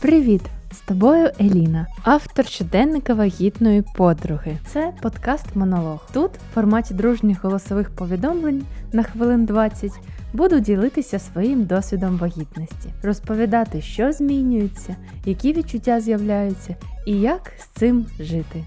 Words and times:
Привіт! 0.00 0.42
З 0.72 0.80
тобою 0.80 1.30
Еліна, 1.40 1.86
автор 2.02 2.46
щоденника 2.46 3.14
вагітної 3.14 3.84
подруги. 3.96 4.58
Це 4.66 4.92
подкаст-монолог. 5.02 5.98
Тут, 6.12 6.30
в 6.30 6.54
форматі 6.54 6.94
дружніх 6.94 7.44
голосових 7.44 7.90
повідомлень 7.90 8.64
на 8.92 9.02
хвилин 9.02 9.44
20, 9.44 9.92
буду 10.32 10.60
ділитися 10.60 11.18
своїм 11.18 11.64
досвідом 11.64 12.18
вагітності, 12.18 12.90
розповідати, 13.02 13.82
що 13.82 14.12
змінюється, 14.12 14.96
які 15.24 15.52
відчуття 15.52 16.00
з'являються 16.00 16.76
і 17.06 17.20
як 17.20 17.52
з 17.58 17.78
цим 17.78 18.06
жити. 18.20 18.64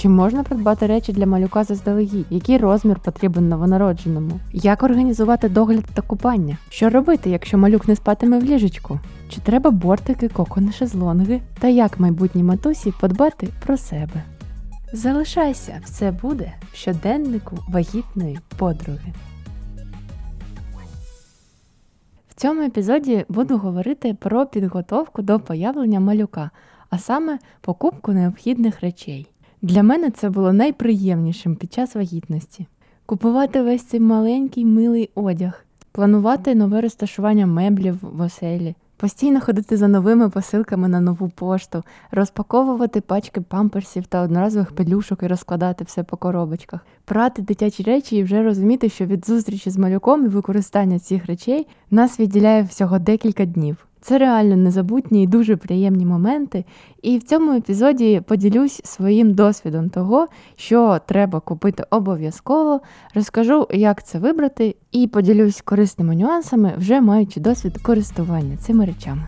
Чи 0.00 0.08
можна 0.08 0.42
придбати 0.42 0.86
речі 0.86 1.12
для 1.12 1.26
малюка 1.26 1.64
заздалегідь? 1.64 2.26
Який 2.30 2.58
розмір 2.58 2.98
потрібен 2.98 3.48
новонародженому? 3.48 4.40
Як 4.52 4.82
організувати 4.82 5.48
догляд 5.48 5.84
та 5.94 6.02
купання? 6.02 6.58
Що 6.68 6.90
робити, 6.90 7.30
якщо 7.30 7.58
малюк 7.58 7.88
не 7.88 7.96
спатиме 7.96 8.38
в 8.38 8.44
ліжечку? 8.44 9.00
Чи 9.28 9.40
треба 9.40 9.70
бортики, 9.70 10.28
кокони, 10.28 10.72
шезлонги? 10.72 11.40
Та 11.58 11.68
як 11.68 12.00
майбутній 12.00 12.42
матусі 12.42 12.92
подбати 13.00 13.48
про 13.66 13.76
себе? 13.76 14.22
Залишайся, 14.92 15.80
все 15.84 16.12
буде 16.12 16.52
в 16.72 16.76
щоденнику 16.76 17.58
вагітної 17.68 18.38
подруги. 18.58 19.12
В 22.28 22.34
цьому 22.34 22.62
епізоді 22.62 23.24
буду 23.28 23.58
говорити 23.58 24.16
про 24.20 24.46
підготовку 24.46 25.22
до 25.22 25.40
появлення 25.40 26.00
малюка, 26.00 26.50
а 26.90 26.98
саме 26.98 27.38
покупку 27.60 28.12
необхідних 28.12 28.80
речей. 28.80 29.29
Для 29.62 29.82
мене 29.82 30.10
це 30.10 30.30
було 30.30 30.52
найприємнішим 30.52 31.56
під 31.56 31.72
час 31.72 31.94
вагітності. 31.94 32.66
Купувати 33.06 33.62
весь 33.62 33.82
цей 33.82 34.00
маленький 34.00 34.64
милий 34.64 35.10
одяг, 35.14 35.64
планувати 35.92 36.54
нове 36.54 36.80
розташування 36.80 37.46
меблів 37.46 37.98
в 38.02 38.20
оселі, 38.20 38.74
постійно 38.96 39.40
ходити 39.40 39.76
за 39.76 39.88
новими 39.88 40.30
посилками 40.30 40.88
на 40.88 41.00
нову 41.00 41.28
пошту, 41.28 41.82
розпаковувати 42.10 43.00
пачки 43.00 43.40
памперсів 43.40 44.06
та 44.06 44.22
одноразових 44.22 44.72
пелюшок 44.72 45.22
і 45.22 45.26
розкладати 45.26 45.84
все 45.84 46.02
по 46.02 46.16
коробочках, 46.16 46.80
прати 47.04 47.42
дитячі 47.42 47.82
речі 47.82 48.16
і 48.16 48.22
вже 48.22 48.42
розуміти, 48.42 48.88
що 48.88 49.06
від 49.06 49.26
зустрічі 49.26 49.70
з 49.70 49.76
малюком 49.76 50.24
і 50.24 50.28
використання 50.28 50.98
цих 50.98 51.26
речей 51.26 51.66
нас 51.90 52.20
відділяє 52.20 52.62
всього 52.62 52.98
декілька 52.98 53.44
днів. 53.44 53.86
Це 54.00 54.18
реально 54.18 54.56
незабутні 54.56 55.22
і 55.22 55.26
дуже 55.26 55.56
приємні 55.56 56.06
моменти. 56.06 56.64
І 57.02 57.18
в 57.18 57.22
цьому 57.22 57.52
епізоді 57.52 58.22
поділюсь 58.26 58.80
своїм 58.84 59.34
досвідом 59.34 59.90
того, 59.90 60.26
що 60.56 61.00
треба 61.06 61.40
купити 61.40 61.84
обов'язково, 61.90 62.80
розкажу, 63.14 63.66
як 63.70 64.06
це 64.06 64.18
вибрати, 64.18 64.76
і 64.92 65.06
поділюсь 65.06 65.60
корисними 65.60 66.16
нюансами, 66.16 66.74
вже 66.76 67.00
маючи 67.00 67.40
досвід 67.40 67.78
користування 67.82 68.56
цими 68.56 68.86
речами. 68.86 69.22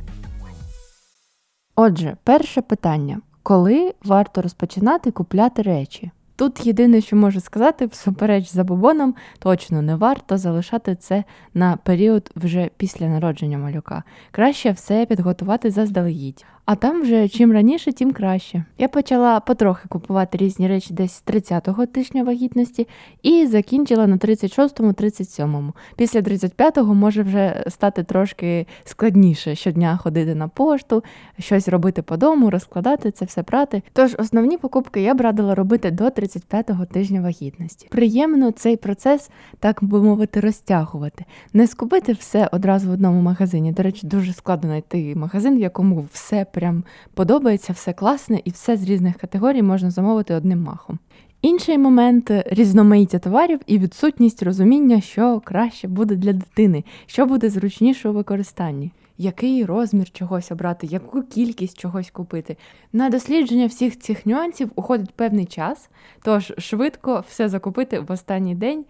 Отже, 1.77 2.17
перше 2.25 2.62
питання: 2.62 3.20
коли 3.42 3.95
варто 4.05 4.42
розпочинати 4.42 5.11
купляти 5.11 5.62
речі? 5.62 6.11
Тут 6.43 6.67
єдине, 6.67 7.01
що 7.01 7.17
можу 7.17 7.41
сказати, 7.41 7.87
всупереч 7.87 8.53
забобонам, 8.53 9.15
точно 9.39 9.83
не 9.83 9.97
варто 9.97 10.39
залишати 10.39 10.95
це 10.95 11.25
на 11.55 11.77
період 11.77 12.31
вже 12.37 12.71
після 12.77 13.09
народження 13.09 13.59
малюка. 13.59 14.03
Краще 14.31 14.70
все 14.70 15.07
підготувати 15.07 15.70
заздалегідь. 15.70 16.45
А 16.65 16.75
там 16.75 17.03
вже 17.03 17.29
чим 17.29 17.53
раніше, 17.53 17.93
тим 17.93 18.13
краще. 18.13 18.65
Я 18.79 18.89
почала 18.89 19.41
потрохи 19.41 19.89
купувати 19.89 20.39
різні 20.39 20.69
речі 20.69 20.95
десь 20.95 21.13
з 21.13 21.25
30-го 21.25 21.87
тижня 21.87 22.23
вагітності 22.23 22.89
і 23.23 23.47
закінчила 23.47 24.07
на 24.07 24.17
36-му, 24.17 24.93
37-му. 24.93 25.73
Після 25.97 26.21
35-го 26.21 26.95
може 26.95 27.23
вже 27.23 27.65
стати 27.69 28.03
трошки 28.05 28.67
складніше 28.85 29.55
щодня 29.55 29.97
ходити 29.97 30.35
на 30.35 30.49
пошту, 30.49 31.05
щось 31.39 31.69
робити 31.69 32.03
по 32.03 32.17
дому, 32.17 32.51
розкладати 32.51 33.11
це 33.11 33.25
все 33.25 33.43
прати. 33.43 33.83
Тож 33.92 34.17
основні 34.19 34.59
покупки 34.59 35.03
я 35.03 35.15
б 35.15 35.20
радила 35.20 35.55
робити 35.55 35.91
до 35.91 36.05
35-го 36.05 36.86
тижня 36.86 37.20
вагітності. 37.20 37.89
Приємно 37.91 38.51
цей 38.51 38.77
процес, 38.77 39.31
так 39.59 39.85
би 39.85 40.03
мовити, 40.03 40.41
розтягувати, 40.41 41.25
не 41.53 41.67
скупити 41.67 42.13
все 42.13 42.48
одразу 42.53 42.89
в 42.89 42.92
одному 42.92 43.20
магазині. 43.20 43.73
До 43.73 43.83
речі, 43.83 44.07
дуже 44.07 44.33
складно 44.33 44.69
знайти 44.69 45.15
магазин, 45.15 45.57
в 45.57 45.61
якому 45.61 46.09
все 46.13 46.45
прям 46.52 46.85
подобається, 47.14 47.73
все 47.73 47.92
класне 47.92 48.40
і 48.45 48.51
все 48.51 48.77
з 48.77 48.85
різних 48.85 49.17
категорій 49.17 49.63
можна 49.63 49.90
замовити 49.90 50.35
одним 50.35 50.63
махом. 50.63 50.98
Інший 51.42 51.79
момент 51.79 52.30
різноманіття 52.46 53.18
товарів 53.18 53.61
і 53.67 53.79
відсутність 53.79 54.42
розуміння, 54.42 55.01
що 55.01 55.41
краще 55.45 55.89
буде 55.89 56.17
для 56.17 56.33
дитини, 56.33 56.85
що 57.07 57.27
буде 57.27 57.51
зручніше 57.51 58.08
у 58.08 58.12
використанні, 58.12 58.92
який 59.18 59.64
розмір 59.64 60.11
чогось 60.11 60.52
обрати, 60.52 60.86
яку 60.86 61.23
кількість 61.23 61.79
чогось 61.79 62.11
купити. 62.11 62.57
На 62.92 63.11
дослідження 63.11 63.67
всіх 63.67 63.98
цих 63.98 64.27
нюансів 64.27 64.70
уходить 64.74 65.14
певний 65.14 65.46
час, 65.46 65.91
тож 66.23 66.52
швидко 66.58 67.24
все 67.29 67.48
закупити 67.48 68.01
в 68.01 68.12
останній 68.12 68.55
день, 68.55 68.85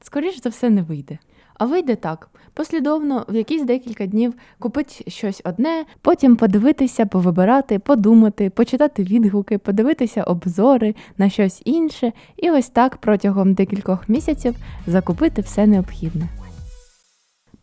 скоріш 0.00 0.42
за 0.42 0.48
все, 0.48 0.70
не 0.70 0.82
вийде. 0.82 1.18
А 1.58 1.64
вийде 1.64 1.96
так: 1.96 2.28
послідовно 2.54 3.24
в 3.28 3.34
якісь 3.34 3.62
декілька 3.62 4.06
днів 4.06 4.34
купити 4.58 5.10
щось 5.10 5.42
одне, 5.44 5.84
потім 6.00 6.36
подивитися, 6.36 7.06
повибирати, 7.06 7.78
подумати, 7.78 8.50
почитати 8.50 9.02
відгуки, 9.02 9.58
подивитися 9.58 10.22
обзори 10.22 10.94
на 11.18 11.30
щось 11.30 11.62
інше, 11.64 12.12
і 12.36 12.50
ось 12.50 12.68
так 12.68 12.96
протягом 12.96 13.54
декількох 13.54 14.08
місяців 14.08 14.54
закупити 14.86 15.42
все 15.42 15.66
необхідне. 15.66 16.28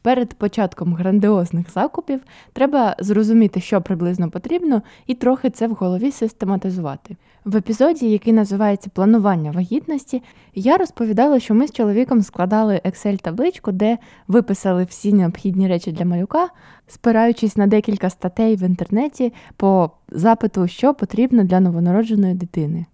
Перед 0.03 0.33
початком 0.33 0.93
грандіозних 0.93 1.71
закупів 1.71 2.21
треба 2.53 2.95
зрозуміти, 2.99 3.61
що 3.61 3.81
приблизно 3.81 4.29
потрібно, 4.29 4.81
і 5.07 5.13
трохи 5.15 5.49
це 5.49 5.67
в 5.67 5.71
голові 5.71 6.11
систематизувати. 6.11 7.15
В 7.45 7.55
епізоді, 7.55 8.09
який 8.09 8.33
називається 8.33 8.89
Планування 8.93 9.51
вагітності, 9.51 10.23
я 10.55 10.77
розповідала, 10.77 11.39
що 11.39 11.53
ми 11.53 11.67
з 11.67 11.71
чоловіком 11.71 12.21
складали 12.21 12.81
Excel-табличку, 12.85 13.71
де 13.71 13.97
виписали 14.27 14.83
всі 14.83 15.13
необхідні 15.13 15.67
речі 15.67 15.91
для 15.91 16.05
малюка, 16.05 16.49
спираючись 16.87 17.57
на 17.57 17.67
декілька 17.67 18.09
статей 18.09 18.55
в 18.55 18.63
інтернеті 18.63 19.33
по 19.57 19.91
запиту, 20.09 20.67
що 20.67 20.93
потрібно 20.93 21.43
для 21.43 21.59
новонародженої 21.59 22.33
дитини. 22.33 22.85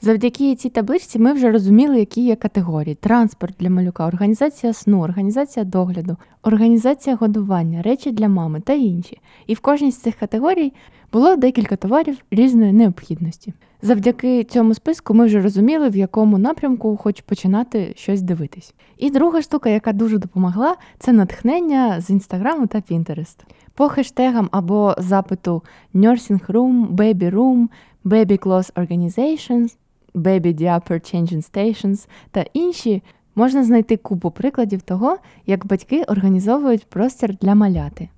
Завдяки 0.00 0.54
цій 0.54 0.68
табличці 0.68 1.18
ми 1.18 1.32
вже 1.32 1.50
розуміли, 1.50 1.98
які 1.98 2.24
є 2.24 2.36
категорії: 2.36 2.94
транспорт 2.94 3.54
для 3.60 3.70
малюка, 3.70 4.06
організація 4.06 4.72
сну, 4.72 5.00
організація 5.00 5.64
догляду, 5.64 6.16
організація 6.42 7.16
годування, 7.16 7.82
речі 7.82 8.10
для 8.10 8.28
мами 8.28 8.60
та 8.60 8.72
інші. 8.72 9.20
І 9.46 9.54
в 9.54 9.60
кожній 9.60 9.92
з 9.92 9.98
цих 9.98 10.14
категорій 10.14 10.72
було 11.14 11.36
декілька 11.36 11.76
товарів 11.76 12.16
різної 12.30 12.72
необхідності. 12.72 13.54
Завдяки 13.82 14.44
цьому 14.44 14.74
списку 14.74 15.14
ми 15.14 15.26
вже 15.26 15.40
розуміли, 15.40 15.88
в 15.88 15.96
якому 15.96 16.38
напрямку 16.38 16.96
хоч 16.96 17.20
починати 17.20 17.92
щось 17.96 18.22
дивитись. 18.22 18.74
І 18.98 19.10
друга 19.10 19.42
штука, 19.42 19.70
яка 19.70 19.92
дуже 19.92 20.18
допомогла, 20.18 20.76
це 20.98 21.12
натхнення 21.12 22.00
з 22.00 22.10
інстаграму 22.10 22.66
та 22.66 22.78
Pinterest. 22.78 23.36
По 23.74 23.88
хештегам 23.88 24.48
або 24.52 24.94
запиту 24.98 25.62
Nursing 25.94 26.46
Room, 26.46 26.88
Baby 26.88 27.30
Room, 27.30 27.68
Baby 28.04 28.38
Clothes 28.38 28.72
Organizations 28.72 29.76
Baby 30.14 30.60
Diaper 30.60 31.14
Changing 31.14 31.52
Stations 31.52 32.08
та 32.30 32.44
інші, 32.52 33.02
можна 33.34 33.64
знайти 33.64 33.96
купу 33.96 34.30
прикладів 34.30 34.82
того, 34.82 35.16
як 35.46 35.66
батьки 35.66 36.02
організовують 36.02 36.86
простір 36.86 37.36
для 37.36 37.54
маляти. 37.54 38.08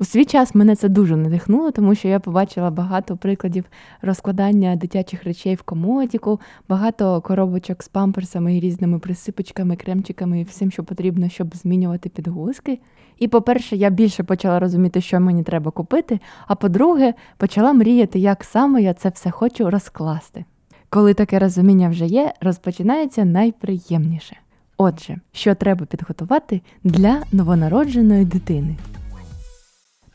У 0.00 0.04
свій 0.04 0.24
час 0.24 0.54
мене 0.54 0.76
це 0.76 0.88
дуже 0.88 1.16
надихнуло, 1.16 1.70
тому 1.70 1.94
що 1.94 2.08
я 2.08 2.20
побачила 2.20 2.70
багато 2.70 3.16
прикладів 3.16 3.64
розкладання 4.02 4.76
дитячих 4.76 5.24
речей 5.24 5.54
в 5.54 5.62
комодіку, 5.62 6.40
багато 6.68 7.20
коробочок 7.20 7.82
з 7.82 7.88
памперсами 7.88 8.56
і 8.56 8.60
різними 8.60 8.98
присипочками, 8.98 9.76
кремчиками 9.76 10.40
і 10.40 10.44
всім, 10.44 10.70
що 10.70 10.84
потрібно, 10.84 11.28
щоб 11.28 11.54
змінювати 11.54 12.08
підгузки. 12.08 12.78
І, 13.18 13.28
по-перше, 13.28 13.76
я 13.76 13.90
більше 13.90 14.22
почала 14.22 14.60
розуміти, 14.60 15.00
що 15.00 15.20
мені 15.20 15.42
треба 15.42 15.70
купити. 15.70 16.20
А 16.46 16.54
по-друге, 16.54 17.14
почала 17.36 17.72
мріяти, 17.72 18.18
як 18.18 18.44
саме 18.44 18.82
я 18.82 18.94
це 18.94 19.08
все 19.08 19.30
хочу 19.30 19.70
розкласти. 19.70 20.44
Коли 20.88 21.14
таке 21.14 21.38
розуміння 21.38 21.88
вже 21.88 22.06
є, 22.06 22.32
розпочинається 22.40 23.24
найприємніше. 23.24 24.36
Отже, 24.76 25.16
що 25.32 25.54
треба 25.54 25.86
підготувати 25.86 26.60
для 26.84 27.22
новонародженої 27.32 28.24
дитини. 28.24 28.76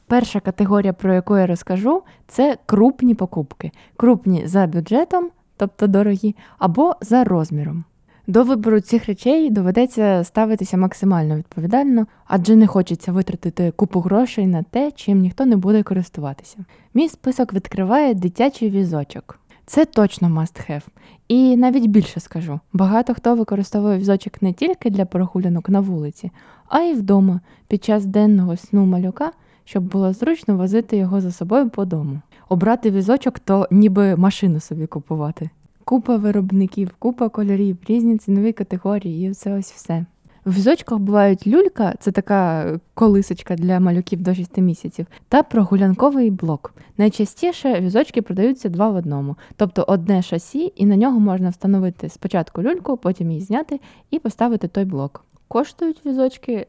Перша 0.08 0.40
категорія, 0.40 0.94
про 0.94 1.14
яку 1.14 1.38
я 1.38 1.48
розкажу, 1.48 2.02
це 2.28 2.58
крупні 2.66 3.16
покупки. 3.16 3.72
Крупні 3.98 4.48
за 4.48 4.68
бюджетом, 4.68 5.30
тобто 5.58 5.88
дорогі, 5.88 6.36
або 6.58 6.96
за 7.02 7.24
розміром. 7.24 7.84
До 8.28 8.44
вибору 8.44 8.80
цих 8.80 9.06
речей 9.06 9.50
доведеться 9.50 10.24
ставитися 10.24 10.78
максимально 10.78 11.36
відповідально, 11.36 12.08
адже 12.28 12.56
не 12.56 12.68
хочеться 12.68 13.12
витратити 13.12 13.72
купу 13.72 14.00
грошей 14.00 14.48
на 14.48 14.64
те, 14.64 14.92
чим 14.92 15.20
ніхто 15.20 15.46
не 15.46 15.56
буде 15.56 15.84
користуватися. 15.84 16.58
Мій 16.94 17.10
список 17.10 17.54
відкриває 17.54 18.14
дитячий 18.14 18.70
візочок. 18.70 19.40
Це 19.66 19.86
точно 19.86 20.28
must 20.28 20.72
have. 20.72 20.84
І 21.28 21.58
навіть 21.58 21.86
більше 21.86 22.20
скажу: 22.20 22.60
багато 22.74 23.14
хто 23.14 23.36
використовує 23.36 23.98
візочок 23.98 24.42
не 24.42 24.54
тільки 24.54 24.90
для 24.90 25.06
прогулянок 25.06 25.70
на 25.70 25.80
вулиці, 25.80 26.32
а 26.68 26.80
й 26.80 26.94
вдома 26.94 27.40
під 27.68 27.84
час 27.84 28.06
денного 28.06 28.58
сну 28.58 28.86
малюка 28.86 29.32
щоб 29.66 29.84
було 29.84 30.14
зручно 30.14 30.58
возити 30.58 30.98
його 30.98 31.22
за 31.22 31.32
собою 31.32 31.70
по 31.70 31.86
дому. 31.86 32.22
Обрати 32.50 32.92
візочок 32.92 33.40
то 33.40 33.68
ніби 33.72 34.16
машину 34.16 34.60
собі 34.60 34.88
купувати. 34.88 35.50
Купа 35.84 36.18
виробників, 36.18 36.92
купа 37.00 37.30
кольорів, 37.30 37.78
різні 37.88 38.18
цінові 38.18 38.52
категорії, 38.52 39.30
і 39.30 39.34
це 39.34 39.54
ось 39.54 39.72
все. 39.72 40.06
В 40.46 40.54
візочках 40.54 41.00
бувають 41.00 41.48
люлька, 41.48 41.94
це 42.00 42.12
така 42.12 42.70
колисочка 42.94 43.56
для 43.56 43.80
малюків 43.80 44.22
до 44.22 44.34
6 44.34 44.58
місяців, 44.58 45.06
та 45.30 45.44
прогулянковий 45.44 46.32
блок. 46.32 46.74
Найчастіше 46.98 47.80
візочки 47.80 48.22
продаються 48.22 48.70
два 48.70 48.90
в 48.90 48.96
одному, 48.96 49.36
тобто 49.56 49.86
одне 49.88 50.22
шасі, 50.22 50.74
і 50.76 50.86
на 50.86 50.96
нього 50.96 51.20
можна 51.20 51.50
встановити 51.50 52.10
спочатку 52.10 52.64
люльку, 52.64 52.98
потім 52.98 53.32
її 53.32 53.44
зняти 53.44 53.80
і 54.12 54.20
поставити 54.20 54.68
той 54.68 54.86
блок. 54.86 55.26
Коштують 55.48 56.06
візочки 56.06 56.68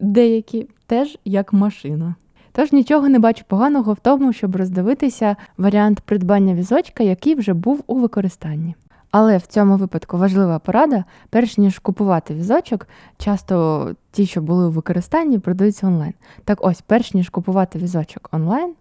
деякі 0.00 0.68
теж 0.86 1.18
як 1.24 1.52
машина. 1.52 2.14
Тож 2.52 2.72
нічого 2.72 3.08
не 3.08 3.18
бачу 3.18 3.44
поганого 3.48 3.92
в 3.92 3.98
тому, 4.00 4.32
щоб 4.32 4.56
роздивитися 4.56 5.36
варіант 5.58 6.00
придбання 6.00 6.54
візочка, 6.54 7.02
який 7.02 7.34
вже 7.34 7.54
був 7.54 7.84
у 7.86 7.94
використанні. 7.94 8.74
Але 9.10 9.36
в 9.36 9.46
цьому 9.46 9.76
випадку 9.76 10.18
важлива 10.18 10.58
порада, 10.58 11.04
перш 11.30 11.58
ніж 11.58 11.78
купувати 11.78 12.34
візочок, 12.34 12.88
часто 13.18 13.88
ті, 14.10 14.26
що 14.26 14.42
були 14.42 14.66
у 14.66 14.70
використанні, 14.70 15.38
продаються 15.38 15.86
онлайн. 15.86 16.14
Так 16.44 16.58
ось, 16.62 16.80
перш 16.80 17.14
ніж 17.14 17.28
купувати 17.28 17.78
візочок 17.78 18.28
онлайн 18.32 18.72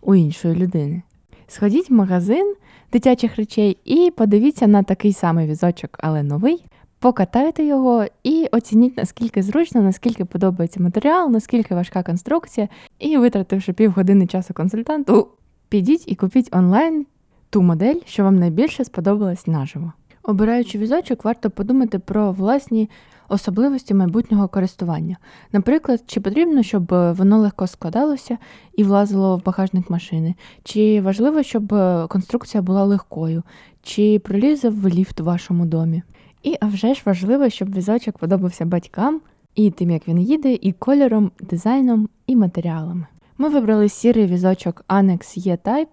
у 0.00 0.14
іншої 0.14 0.54
людини, 0.54 1.02
сходіть 1.46 1.90
в 1.90 1.92
магазин 1.92 2.54
дитячих 2.92 3.36
речей 3.36 3.78
і 3.84 4.12
подивіться 4.16 4.66
на 4.66 4.82
такий 4.82 5.12
самий 5.12 5.46
візочок, 5.46 5.98
але 6.02 6.22
новий. 6.22 6.64
Покатайте 7.00 7.64
його 7.64 8.04
і 8.22 8.48
оцініть, 8.52 8.96
наскільки 8.96 9.42
зручно, 9.42 9.82
наскільки 9.82 10.24
подобається 10.24 10.82
матеріал, 10.82 11.30
наскільки 11.30 11.74
важка 11.74 12.02
конструкція, 12.02 12.68
і, 12.98 13.16
витративши 13.16 13.72
півгодини 13.72 14.26
часу 14.26 14.54
консультанту, 14.54 15.28
підіть 15.68 16.04
і 16.06 16.14
купіть 16.14 16.48
онлайн 16.52 17.06
ту 17.50 17.62
модель, 17.62 18.00
що 18.06 18.24
вам 18.24 18.38
найбільше 18.38 18.84
сподобалась 18.84 19.46
наживо. 19.46 19.92
Обираючи 20.22 20.78
візочок, 20.78 21.24
варто 21.24 21.50
подумати 21.50 21.98
про 21.98 22.32
власні 22.32 22.90
особливості 23.28 23.94
майбутнього 23.94 24.48
користування. 24.48 25.16
Наприклад, 25.52 26.02
чи 26.06 26.20
потрібно, 26.20 26.62
щоб 26.62 26.86
воно 26.90 27.38
легко 27.38 27.66
складалося 27.66 28.38
і 28.76 28.84
влазило 28.84 29.36
в 29.36 29.44
багажник 29.44 29.90
машини, 29.90 30.34
чи 30.64 31.00
важливо, 31.00 31.42
щоб 31.42 31.68
конструкція 32.08 32.62
була 32.62 32.84
легкою, 32.84 33.42
чи 33.82 34.18
пролізе 34.18 34.68
в 34.68 34.88
ліфт 34.88 35.20
в 35.20 35.24
вашому 35.24 35.66
домі. 35.66 36.02
І 36.42 36.56
а 36.60 36.66
вже 36.66 36.94
ж 36.94 37.02
важливо, 37.04 37.48
щоб 37.48 37.74
візочок 37.74 38.18
подобався 38.18 38.64
батькам 38.64 39.20
і 39.54 39.70
тим, 39.70 39.90
як 39.90 40.08
він 40.08 40.18
їде, 40.18 40.58
і 40.60 40.72
кольором, 40.72 41.30
дизайном, 41.40 42.08
і 42.26 42.36
матеріалами. 42.36 43.06
Ми 43.38 43.48
вибрали 43.48 43.88
сірий 43.88 44.26
візочок 44.26 44.84
Annex 44.88 45.38
E-Type 45.38 45.86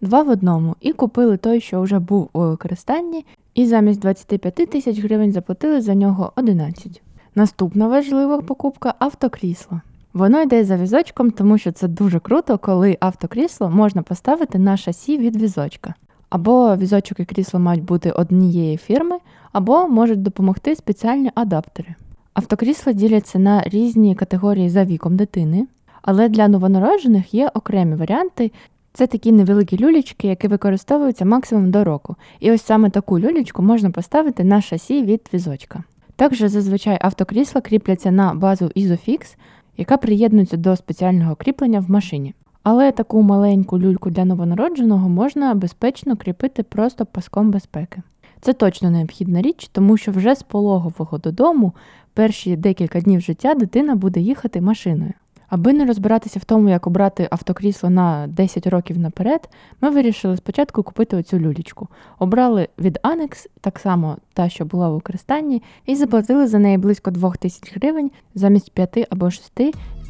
два 0.00 0.22
в 0.22 0.28
одному 0.28 0.76
і 0.80 0.92
купили 0.92 1.36
той, 1.36 1.60
що 1.60 1.82
вже 1.82 1.98
був 1.98 2.28
у 2.32 2.40
використанні, 2.40 3.26
і 3.54 3.66
замість 3.66 4.00
25 4.00 4.54
тисяч 4.54 4.98
гривень 4.98 5.32
заплатили 5.32 5.80
за 5.80 5.94
нього 5.94 6.32
11. 6.36 7.02
Наступна 7.34 7.88
важлива 7.88 8.40
покупка 8.40 8.94
автокрісло. 8.98 9.80
Воно 10.14 10.42
йде 10.42 10.64
за 10.64 10.76
візочком, 10.76 11.30
тому 11.30 11.58
що 11.58 11.72
це 11.72 11.88
дуже 11.88 12.18
круто, 12.18 12.58
коли 12.58 12.96
автокрісло 13.00 13.70
можна 13.70 14.02
поставити 14.02 14.58
на 14.58 14.76
шасі 14.76 15.18
від 15.18 15.36
візочка. 15.36 15.94
Або 16.32 16.76
візочок 16.76 17.20
і 17.20 17.24
крісло 17.24 17.60
мають 17.60 17.84
бути 17.84 18.10
однієї 18.10 18.76
фірми, 18.76 19.18
або 19.52 19.88
можуть 19.88 20.22
допомогти 20.22 20.76
спеціальні 20.76 21.30
адаптери. 21.34 21.94
Автокрісла 22.34 22.92
діляться 22.92 23.38
на 23.38 23.62
різні 23.62 24.14
категорії 24.14 24.70
за 24.70 24.84
віком 24.84 25.16
дитини, 25.16 25.66
але 26.02 26.28
для 26.28 26.48
новонароджених 26.48 27.34
є 27.34 27.50
окремі 27.54 27.94
варіанти. 27.94 28.52
Це 28.92 29.06
такі 29.06 29.32
невеликі 29.32 29.78
люлічки, 29.78 30.28
які 30.28 30.48
використовуються 30.48 31.24
максимум 31.24 31.70
до 31.70 31.84
року. 31.84 32.16
І 32.40 32.52
ось 32.52 32.62
саме 32.62 32.90
таку 32.90 33.18
люлічку 33.18 33.62
можна 33.62 33.90
поставити 33.90 34.44
на 34.44 34.60
шасі 34.60 35.02
від 35.02 35.20
візочка. 35.34 35.84
Також 36.16 36.38
зазвичай 36.38 36.98
автокрісла 37.00 37.60
кріпляться 37.60 38.10
на 38.10 38.34
базу 38.34 38.64
Isofix, 38.64 39.36
яка 39.76 39.96
приєднується 39.96 40.56
до 40.56 40.76
спеціального 40.76 41.36
кріплення 41.36 41.80
в 41.80 41.90
машині. 41.90 42.34
Але 42.62 42.92
таку 42.92 43.22
маленьку 43.22 43.78
люльку 43.78 44.10
для 44.10 44.24
новонародженого 44.24 45.08
можна 45.08 45.54
безпечно 45.54 46.16
кріпити 46.16 46.62
просто 46.62 47.06
паском 47.06 47.50
безпеки. 47.50 48.02
Це 48.40 48.52
точно 48.52 48.90
необхідна 48.90 49.42
річ, 49.42 49.68
тому 49.72 49.96
що 49.96 50.12
вже 50.12 50.34
з 50.34 50.42
пологового 50.42 51.18
додому 51.18 51.72
перші 52.14 52.56
декілька 52.56 53.00
днів 53.00 53.20
життя 53.20 53.54
дитина 53.54 53.94
буде 53.94 54.20
їхати 54.20 54.60
машиною. 54.60 55.12
Аби 55.48 55.72
не 55.72 55.84
розбиратися 55.84 56.38
в 56.38 56.44
тому, 56.44 56.68
як 56.68 56.86
обрати 56.86 57.28
автокрісло 57.30 57.90
на 57.90 58.26
10 58.26 58.66
років 58.66 58.98
наперед, 58.98 59.48
ми 59.80 59.90
вирішили 59.90 60.36
спочатку 60.36 60.82
купити 60.82 61.16
оцю 61.16 61.38
люлічку. 61.38 61.88
Обрали 62.18 62.68
від 62.78 62.98
Annex, 63.02 63.46
так 63.60 63.78
само 63.78 64.16
та, 64.32 64.48
що 64.48 64.64
була 64.64 64.88
в 64.88 64.94
використанні, 64.94 65.62
і 65.86 65.96
заплатили 65.96 66.46
за 66.46 66.58
неї 66.58 66.78
близько 66.78 67.10
2000 67.10 67.72
гривень 67.74 68.10
замість 68.34 68.72
5 68.72 69.06
або 69.10 69.30
6, 69.30 69.52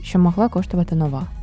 що 0.02 0.18
могла 0.18 0.48
коштувати 0.48 0.96
нова. 0.96 1.41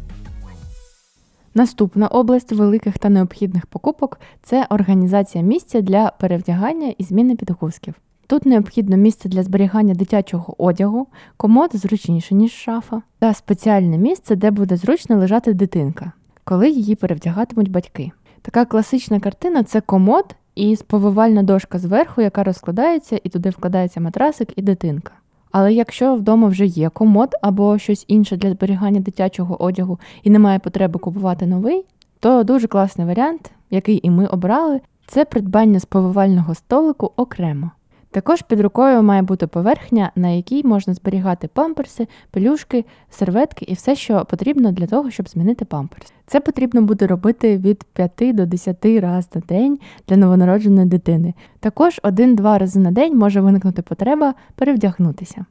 Наступна 1.53 2.07
область 2.07 2.51
великих 2.51 2.97
та 2.97 3.09
необхідних 3.09 3.65
покупок 3.65 4.19
це 4.43 4.67
організація 4.69 5.43
місця 5.43 5.81
для 5.81 6.11
перевдягання 6.19 6.93
і 6.97 7.03
зміни 7.03 7.35
підгузків. 7.35 7.93
Тут 8.27 8.45
необхідно 8.45 8.97
місце 8.97 9.29
для 9.29 9.43
зберігання 9.43 9.93
дитячого 9.93 10.63
одягу, 10.63 11.07
комод 11.37 11.69
зручніше, 11.73 12.35
ніж 12.35 12.51
шафа, 12.51 13.01
та 13.19 13.33
спеціальне 13.33 13.97
місце, 13.97 14.35
де 14.35 14.51
буде 14.51 14.77
зручно 14.77 15.17
лежати 15.17 15.53
дитинка, 15.53 16.11
коли 16.43 16.69
її 16.69 16.95
перевдягатимуть 16.95 17.71
батьки. 17.71 18.11
Така 18.41 18.65
класична 18.65 19.19
картина 19.19 19.63
це 19.63 19.81
комод 19.81 20.35
і 20.55 20.75
сповивальна 20.75 21.43
дошка 21.43 21.79
зверху, 21.79 22.21
яка 22.21 22.43
розкладається, 22.43 23.19
і 23.23 23.29
туди 23.29 23.49
вкладається 23.49 24.01
матрасик 24.01 24.57
і 24.57 24.61
дитинка. 24.61 25.11
Але 25.51 25.73
якщо 25.73 26.15
вдома 26.15 26.47
вже 26.47 26.65
є 26.65 26.89
комод 26.89 27.35
або 27.41 27.77
щось 27.77 28.05
інше 28.07 28.37
для 28.37 28.51
зберігання 28.51 28.99
дитячого 28.99 29.63
одягу 29.63 29.99
і 30.23 30.29
немає 30.29 30.59
потреби 30.59 30.99
купувати 30.99 31.45
новий, 31.45 31.85
то 32.19 32.43
дуже 32.43 32.67
класний 32.67 33.07
варіант, 33.07 33.51
який 33.69 34.07
і 34.07 34.09
ми 34.09 34.25
обрали, 34.25 34.81
це 35.07 35.25
придбання 35.25 35.79
сповивального 35.79 36.55
столику 36.55 37.11
окремо. 37.15 37.71
Також 38.11 38.41
під 38.41 38.59
рукою 38.59 39.03
має 39.03 39.21
бути 39.21 39.47
поверхня, 39.47 40.11
на 40.15 40.29
якій 40.29 40.63
можна 40.63 40.93
зберігати 40.93 41.47
памперси, 41.47 42.07
пелюшки, 42.31 42.85
серветки 43.09 43.65
і 43.65 43.73
все, 43.73 43.95
що 43.95 44.25
потрібно 44.25 44.71
для 44.71 44.87
того, 44.87 45.11
щоб 45.11 45.29
змінити 45.29 45.65
памперс. 45.65 46.13
Це 46.25 46.39
потрібно 46.39 46.81
буде 46.81 47.07
робити 47.07 47.57
від 47.57 47.83
5 47.83 48.35
до 48.35 48.45
10 48.45 48.85
разів 48.85 49.29
на 49.33 49.41
день 49.47 49.79
для 50.07 50.17
новонародженої 50.17 50.87
дитини. 50.87 51.33
Також 51.59 51.99
один-два 52.03 52.57
рази 52.57 52.79
на 52.79 52.91
день 52.91 53.17
може 53.17 53.41
виникнути 53.41 53.81
потреба 53.81 54.33
перевдягнутися. 54.55 55.45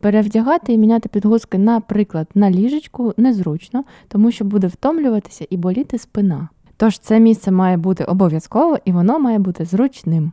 Перевдягати 0.00 0.72
і 0.72 0.78
міняти 0.78 1.08
підгузки, 1.08 1.58
наприклад, 1.58 2.28
на 2.34 2.50
ліжечку 2.50 3.14
незручно, 3.16 3.84
тому 4.08 4.30
що 4.30 4.44
буде 4.44 4.66
втомлюватися 4.66 5.46
і 5.50 5.56
боліти 5.56 5.98
спина. 5.98 6.48
Тож 6.76 6.98
це 6.98 7.20
місце 7.20 7.50
має 7.50 7.76
бути 7.76 8.04
обов'язково 8.04 8.78
і 8.84 8.92
воно 8.92 9.18
має 9.18 9.38
бути 9.38 9.64
зручним. 9.64 10.32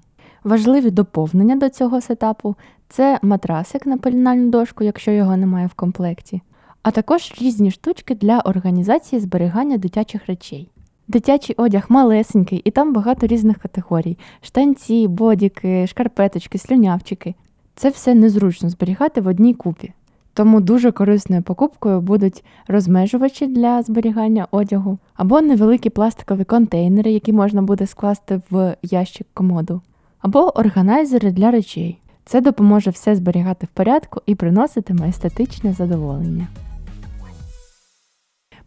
Важливі 0.50 0.92
доповнення 0.92 1.56
до 1.56 1.70
цього 1.70 2.02
сетапу 2.02 2.56
це 2.88 3.20
матрасик 3.22 3.86
на 3.86 3.98
пеленальну 3.98 4.50
дошку, 4.50 4.84
якщо 4.84 5.12
його 5.12 5.38
немає 5.38 5.68
в 5.68 5.74
комплекті, 5.74 6.42
а 6.84 6.92
також 6.92 7.34
різні 7.42 7.72
штучки 7.72 8.16
для 8.16 8.40
організації 8.40 9.22
зберігання 9.22 9.78
дитячих 9.78 10.28
речей. 10.28 10.70
Дитячий 11.08 11.56
одяг 11.58 11.86
малесенький, 11.90 12.62
і 12.66 12.72
там 12.72 12.94
багато 12.94 13.28
різних 13.28 13.58
категорій: 13.58 14.18
штанці, 14.42 15.08
бодіки, 15.08 15.88
шкарпеточки, 15.88 16.58
слюнявчики. 16.58 17.36
Це 17.76 17.90
все 17.90 18.16
незручно 18.16 18.70
зберігати 18.70 19.22
в 19.22 19.28
одній 19.28 19.54
купі. 19.54 19.94
Тому 20.34 20.62
дуже 20.62 20.92
корисною 20.92 21.42
покупкою 21.42 22.02
будуть 22.02 22.44
розмежувачі 22.68 23.48
для 23.48 23.82
зберігання 23.82 24.48
одягу 24.52 24.98
або 25.16 25.42
невеликі 25.42 25.90
пластикові 25.90 26.44
контейнери, 26.44 27.12
які 27.12 27.34
можна 27.34 27.62
буде 27.62 27.88
скласти 27.88 28.42
в 28.50 28.76
ящик 28.82 29.28
комоду 29.34 29.82
або 30.20 30.60
органайзери 30.60 31.32
для 31.32 31.52
речей. 31.52 32.02
Це 32.26 32.42
допоможе 32.42 32.90
все 32.90 33.16
зберігати 33.16 33.66
в 33.66 33.70
порядку 33.70 34.22
і 34.26 34.36
приноситиме 34.36 35.10
естетичне 35.10 35.74
задоволення. 35.74 36.48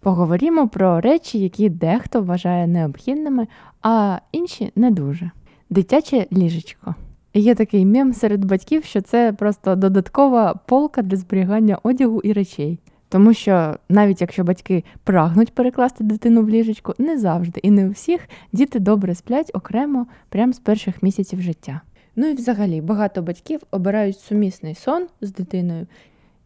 Поговоримо 0.01 0.69
про 0.69 1.01
речі, 1.01 1.39
які 1.39 1.69
дехто 1.69 2.23
вважає 2.23 2.67
необхідними, 2.67 3.47
а 3.83 4.19
інші 4.33 4.73
не 4.77 4.91
дуже. 4.91 5.31
Дитяче 5.71 6.27
ліжечко. 6.33 6.95
Є 7.35 7.55
такий 7.55 7.87
мем 7.87 8.13
серед 8.13 8.45
батьків, 8.45 8.85
що 8.85 9.01
це 9.01 9.33
просто 9.33 9.77
додаткова 9.77 10.55
полка 10.67 11.03
для 11.03 11.17
зберігання 11.17 11.79
одягу 11.83 12.21
і 12.21 12.33
речей. 12.33 12.79
Тому 13.13 13.35
що 13.35 13.77
навіть 13.89 14.21
якщо 14.21 14.45
батьки 14.45 14.85
прагнуть 15.05 15.55
перекласти 15.55 16.05
дитину 16.05 16.43
в 16.43 16.49
ліжечку, 16.49 16.95
не 16.99 17.19
завжди 17.19 17.61
і 17.63 17.71
не 17.71 17.87
у 17.89 17.91
всіх 17.91 18.21
діти 18.53 18.79
добре 18.79 19.15
сплять 19.15 19.51
окремо 19.55 20.07
прямо 20.29 20.53
з 20.53 20.59
перших 20.59 21.03
місяців 21.03 21.41
життя. 21.41 21.81
Ну 22.17 22.27
і 22.27 22.35
взагалі 22.35 22.81
багато 22.81 23.23
батьків 23.23 23.61
обирають 23.71 24.19
сумісний 24.19 24.75
сон 24.75 25.07
з 25.21 25.33
дитиною 25.33 25.87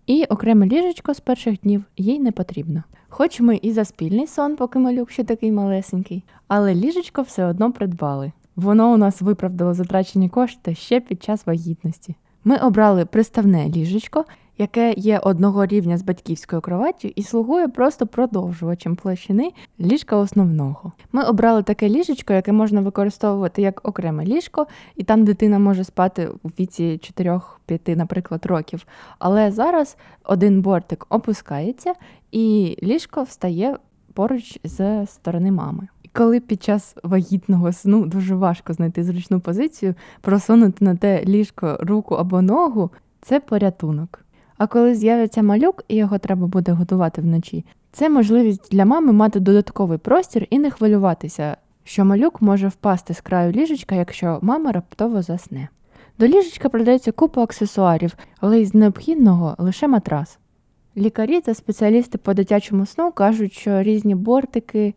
І 0.07 0.25
окреме 0.25 0.67
ліжечко 0.67 1.15
з 1.15 1.21
перших 1.21 1.61
днів 1.61 1.85
їй 1.97 2.19
не 2.19 2.33
потрібно. 2.33 2.83
Хоч 3.09 3.41
ми 3.41 3.57
і 3.57 3.73
за 3.73 3.85
спільний 3.85 4.27
сон, 4.27 4.57
поки 4.57 4.79
малюк 4.79 5.11
ще 5.11 5.25
такий 5.25 5.53
малесенький, 5.53 6.25
але 6.49 6.75
ліжечко 6.75 7.23
все 7.23 7.45
одно 7.45 7.73
придбали. 7.73 8.33
Воно 8.57 8.93
у 8.93 8.97
нас 8.97 9.23
виправдало 9.23 9.75
затрачені 9.75 10.29
кошти 10.29 10.75
ще 10.75 11.01
під 11.01 11.23
час 11.23 11.47
вагітності. 11.47 12.15
Ми 12.45 12.57
обрали 12.57 13.05
приставне 13.05 13.69
ліжечко, 13.69 14.25
яке 14.59 14.95
є 14.97 15.19
одного 15.19 15.67
рівня 15.67 15.99
з 15.99 16.03
батьківською 16.03 16.63
кроваттю 16.63 17.09
і 17.09 17.23
слугує 17.23 17.69
просто 17.69 18.07
продовжувачем 18.07 18.97
площини 18.97 19.53
ліжка 19.81 20.17
основного. 20.17 20.93
Ми 21.13 21.23
обрали 21.23 21.63
таке 21.63 21.89
ліжечко, 21.89 22.33
яке 22.33 22.53
можна 22.53 22.81
використовувати 22.81 23.63
як 23.63 23.89
окреме 23.89 24.25
ліжко, 24.25 24.67
і 24.97 25.05
там 25.05 25.25
дитина 25.25 25.59
може 25.59 25.85
спати 25.85 26.29
у 26.43 26.49
віці 26.49 27.01
4-5, 27.69 27.97
наприклад, 27.97 28.47
років. 28.47 28.87
Але 29.19 29.51
зараз 29.51 29.97
один 30.25 30.63
бортик 30.63 31.07
опускається, 31.09 31.95
і 32.33 32.77
ліжко 32.83 33.23
встає 33.23 33.77
поруч 34.15 34.59
з 34.65 35.07
сторони 35.07 35.53
мами. 35.53 35.89
Коли 36.13 36.41
під 36.41 36.63
час 36.63 36.97
вагітного 37.03 37.73
сну 37.73 38.07
дуже 38.07 38.35
важко 38.35 38.73
знайти 38.73 39.05
зручну 39.05 39.41
позицію, 39.41 39.95
просунути 40.21 40.85
на 40.85 40.97
те 40.97 41.25
ліжко 41.25 41.79
руку 41.81 42.15
або 42.15 42.43
ногу 42.43 42.91
це 43.21 43.41
порятунок. 43.41 44.26
А 44.59 44.67
коли 44.67 44.95
з'явиться 44.95 45.43
малюк 45.43 45.85
і 45.89 45.97
його 45.97 46.19
треба 46.19 46.47
буде 46.47 46.73
готувати 46.73 47.21
вночі, 47.21 47.65
це 47.93 48.09
можливість 48.09 48.69
для 48.73 48.85
мами 48.85 49.13
мати 49.13 49.41
додатковий 49.41 49.99
простір 49.99 50.47
і 50.51 50.59
не 50.59 50.71
хвилюватися, 50.71 51.57
що 51.85 52.05
малюк 52.05 52.43
може 52.43 52.69
впасти 52.69 53.15
з 53.15 53.21
краю 53.21 53.53
ліжечка, 53.53 53.95
якщо 53.95 54.39
мама 54.43 54.73
раптово 54.73 55.23
засне. 55.23 55.69
До 56.19 56.27
ліжечка 56.27 56.69
продається 56.69 57.13
купа 57.13 57.43
аксесуарів, 57.43 58.17
але 58.41 58.61
із 58.61 58.75
необхідного 58.75 59.55
лише 59.59 59.89
матрас. 59.89 60.39
Лікарі 60.97 61.41
та 61.41 61.55
спеціалісти 61.55 62.19
по 62.19 62.35
дитячому 62.35 62.87
сну 62.87 63.13
кажуть, 63.13 63.53
що 63.53 63.83
різні 63.83 64.15
бортики, 64.15 64.95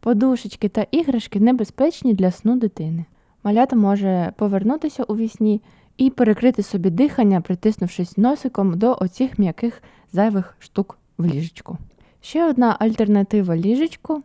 подушечки 0.00 0.68
та 0.68 0.86
іграшки 0.90 1.40
небезпечні 1.40 2.14
для 2.14 2.30
сну 2.30 2.56
дитини. 2.56 3.04
Малята 3.44 3.76
може 3.76 4.32
повернутися 4.36 5.02
у 5.02 5.16
вісні 5.16 5.60
і 6.00 6.10
перекрити 6.10 6.62
собі 6.62 6.90
дихання, 6.90 7.40
притиснувшись 7.40 8.18
носиком 8.18 8.78
до 8.78 8.96
оцих 9.00 9.38
м'яких 9.38 9.82
зайвих 10.12 10.56
штук 10.58 10.98
в 11.18 11.26
ліжечку. 11.26 11.78
Ще 12.20 12.48
одна 12.50 12.76
альтернатива 12.78 13.56
ліжечку 13.56 14.22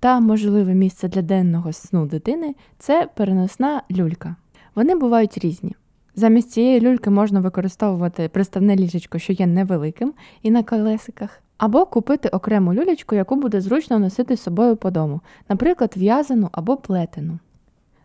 та 0.00 0.20
можливе 0.20 0.74
місце 0.74 1.08
для 1.08 1.22
денного 1.22 1.72
сну 1.72 2.06
дитини 2.06 2.54
це 2.78 3.08
переносна 3.14 3.82
люлька. 3.90 4.36
Вони 4.74 4.94
бувають 4.94 5.38
різні. 5.38 5.72
Замість 6.14 6.50
цієї 6.50 6.80
люльки 6.80 7.10
можна 7.10 7.40
використовувати 7.40 8.28
приставне 8.28 8.76
ліжечко, 8.76 9.18
що 9.18 9.32
є 9.32 9.46
невеликим 9.46 10.12
і 10.42 10.50
на 10.50 10.62
колесиках, 10.62 11.42
або 11.58 11.86
купити 11.86 12.28
окрему 12.28 12.74
люлечку, 12.74 13.14
яку 13.14 13.36
буде 13.36 13.60
зручно 13.60 13.98
носити 13.98 14.36
з 14.36 14.42
собою 14.42 14.76
по 14.76 14.90
дому, 14.90 15.20
наприклад, 15.48 15.94
в'язану 15.96 16.48
або 16.52 16.76
плетену. 16.76 17.38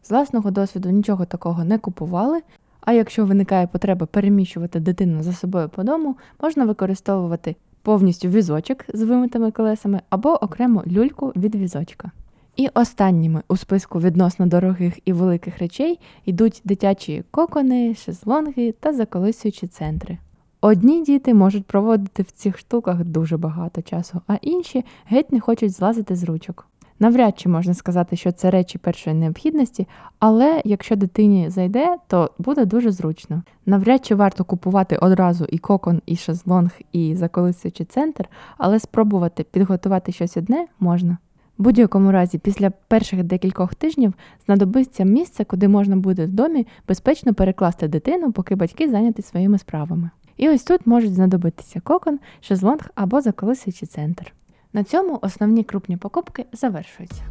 З 0.04 0.10
власного 0.10 0.52
досвіду 0.52 0.90
нічого 0.90 1.26
такого 1.26 1.64
не 1.64 1.78
купували, 1.78 2.42
а 2.88 2.94
якщо 2.94 3.26
виникає 3.26 3.68
потреба 3.68 4.06
переміщувати 4.06 4.80
дитину 4.80 5.24
за 5.24 5.34
собою 5.34 5.70
по 5.70 5.84
дому, 5.84 6.18
можна 6.42 6.66
використовувати 6.66 7.56
повністю 7.82 8.28
візочок 8.28 8.86
з 8.94 9.04
вимитими 9.04 9.52
колесами 9.52 10.02
або 10.10 10.30
окрему 10.30 10.84
люльку 10.88 11.34
від 11.36 11.56
візочка. 11.56 12.12
І 12.56 12.68
останніми 12.74 13.42
у 13.48 13.58
списку 13.58 14.00
відносно 14.00 14.48
дорогих 14.48 15.00
і 15.06 15.14
великих 15.14 15.60
речей 15.60 16.00
йдуть 16.26 16.62
дитячі 16.64 17.24
кокони, 17.32 17.96
шезлонги 17.96 18.72
та 18.80 18.94
заколисуючі 18.94 19.68
центри. 19.68 20.18
Одні 20.62 21.04
діти 21.04 21.34
можуть 21.34 21.66
проводити 21.66 22.24
в 22.24 22.32
цих 22.32 22.58
штуках 22.58 23.04
дуже 23.04 23.38
багато 23.38 23.82
часу, 23.82 24.22
а 24.28 24.36
інші 24.42 24.86
геть 25.06 25.32
не 25.32 25.40
хочуть 25.40 25.72
злазити 25.72 26.16
з 26.16 26.24
ручок. 26.24 26.68
Навряд 27.00 27.40
чи 27.40 27.50
можна 27.50 27.74
сказати, 27.74 28.16
що 28.16 28.32
це 28.32 28.52
речі 28.52 28.78
першої 28.78 29.16
необхідності, 29.16 29.88
але 30.20 30.62
якщо 30.66 30.96
дитині 30.96 31.50
зайде, 31.50 31.98
то 32.08 32.32
буде 32.38 32.66
дуже 32.66 32.92
зручно. 32.92 33.44
Навряд 33.66 34.06
чи 34.06 34.16
варто 34.16 34.44
купувати 34.44 34.98
одразу 34.98 35.46
і 35.46 35.58
кокон, 35.58 36.02
і 36.06 36.16
шезлонг, 36.16 36.72
і 36.92 37.16
заколисуючий 37.16 37.86
центр, 37.86 38.30
але 38.58 38.80
спробувати 38.80 39.44
підготувати 39.44 40.12
щось 40.12 40.38
одне 40.38 40.68
можна. 40.80 41.18
В 41.58 41.64
будь-якому 41.64 42.12
разі, 42.12 42.38
після 42.38 42.70
перших 42.70 43.24
декількох 43.24 43.76
тижнів 43.76 44.14
знадобиться 44.46 45.04
місце, 45.04 45.46
куди 45.46 45.68
можна 45.68 45.96
буде 45.96 46.26
в 46.26 46.32
домі 46.32 46.68
безпечно 46.88 47.34
перекласти 47.34 47.88
дитину, 47.88 48.32
поки 48.32 48.56
батьки 48.56 48.90
зайняті 48.90 49.22
своїми 49.22 49.58
справами. 49.58 50.10
І 50.38 50.50
ось 50.50 50.64
тут 50.64 50.88
можуть 50.88 51.14
знадобитися 51.14 51.80
кокон, 51.80 52.20
шезлонг 52.42 52.90
або 52.96 53.22
заколисуючий 53.22 53.88
центр. 53.88 54.34
На 54.74 54.84
цьому 54.84 55.20
основні 55.22 55.64
крупні 55.64 55.98
покупки 55.98 56.46
завершуються. 56.54 57.24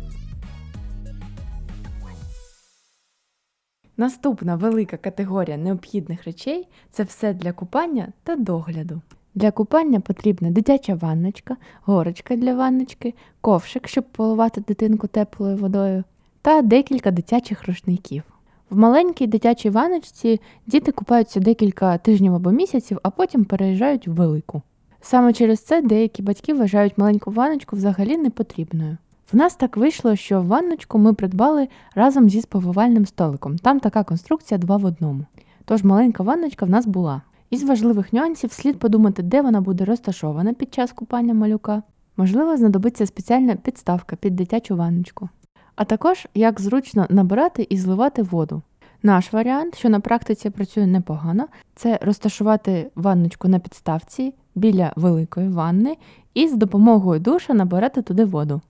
Наступна 3.97 4.57
велика 4.57 4.97
категорія 4.97 5.57
необхідних 5.57 6.25
речей 6.25 6.69
це 6.91 7.03
все 7.03 7.35
для 7.35 7.53
купання 7.53 8.09
та 8.23 8.37
догляду. 8.37 9.01
Для 9.35 9.51
купання 9.51 10.01
потрібна 10.01 10.51
дитяча 10.51 10.95
ванночка, 10.95 11.57
горочка 11.85 12.37
для 12.37 12.55
ванночки, 12.55 13.15
ковшик, 13.41 13.89
щоб 13.89 14.05
поливати 14.05 14.61
дитинку 14.61 15.07
теплою 15.07 15.57
водою, 15.57 16.05
та 16.43 16.63
декілька 16.63 17.11
дитячих 17.11 17.69
рушників. 17.69 18.23
В 18.71 18.77
маленькій 18.77 19.27
дитячій 19.27 19.71
ванночці 19.71 20.41
діти 20.67 20.93
купаються 20.93 21.41
декілька 21.41 21.99
тижнів 21.99 22.35
або 22.35 22.51
місяців, 22.51 22.99
а 23.03 23.11
потім 23.11 23.45
переїжджають 23.45 24.09
в 24.09 24.13
велику. 24.13 24.63
Саме 25.09 25.33
через 25.33 25.61
це 25.61 25.83
деякі 25.83 26.23
батьки 26.23 26.55
вважають 26.55 26.99
маленьку 26.99 27.31
ванночку 27.31 27.77
взагалі 27.77 28.17
непотрібною. 28.17 28.97
В 29.33 29.37
нас 29.37 29.55
так 29.55 29.77
вийшло, 29.77 30.17
що 30.17 30.43
ванночку 30.43 30.99
ми 30.99 31.15
придбали 31.15 31.69
разом 31.95 32.31
зі 32.31 32.41
сповивальним 32.41 33.07
столиком. 33.07 33.59
Там 33.59 33.81
така 33.81 34.05
конструкція 34.05 34.59
два 34.59 34.77
в 34.77 34.85
одному. 34.85 35.25
Тож 35.65 35.85
маленька 35.85 36.23
ванночка 36.23 36.67
в 36.67 36.71
нас 36.71 36.87
була. 36.87 37.23
Із 37.51 37.65
важливих 37.65 38.13
нюансів 38.13 38.53
слід 38.53 38.79
подумати, 38.79 39.23
де 39.23 39.43
вона 39.43 39.61
буде 39.61 39.85
розташована 39.85 40.53
під 40.55 40.75
час 40.75 40.93
купання 40.93 41.35
малюка. 41.35 41.83
Можливо, 42.17 42.57
знадобиться 42.57 43.07
спеціальна 43.07 43.57
підставка 43.57 44.17
під 44.17 44.37
дитячу 44.37 44.77
ванночку. 44.77 45.29
А 45.77 45.85
також 45.85 46.27
як 46.35 46.61
зручно 46.61 47.07
набирати 47.11 47.67
і 47.71 47.77
зливати 47.77 48.23
воду. 48.23 48.63
Наш 49.03 49.33
варіант, 49.33 49.79
що 49.79 49.89
на 49.89 50.01
практиці 50.01 50.51
працює 50.51 50.87
непогано, 50.87 51.47
це 51.75 51.99
розташувати 52.03 52.91
ванночку 52.95 53.49
на 53.49 53.59
підставці 53.59 54.35
біля 54.57 54.93
великої 54.97 55.49
ванни 55.49 55.97
і 56.35 56.49
з 56.49 56.55
допомогою 56.55 57.21
душа 57.21 57.55
набирати 57.55 58.03
туди 58.03 58.25
воду. 58.25 58.61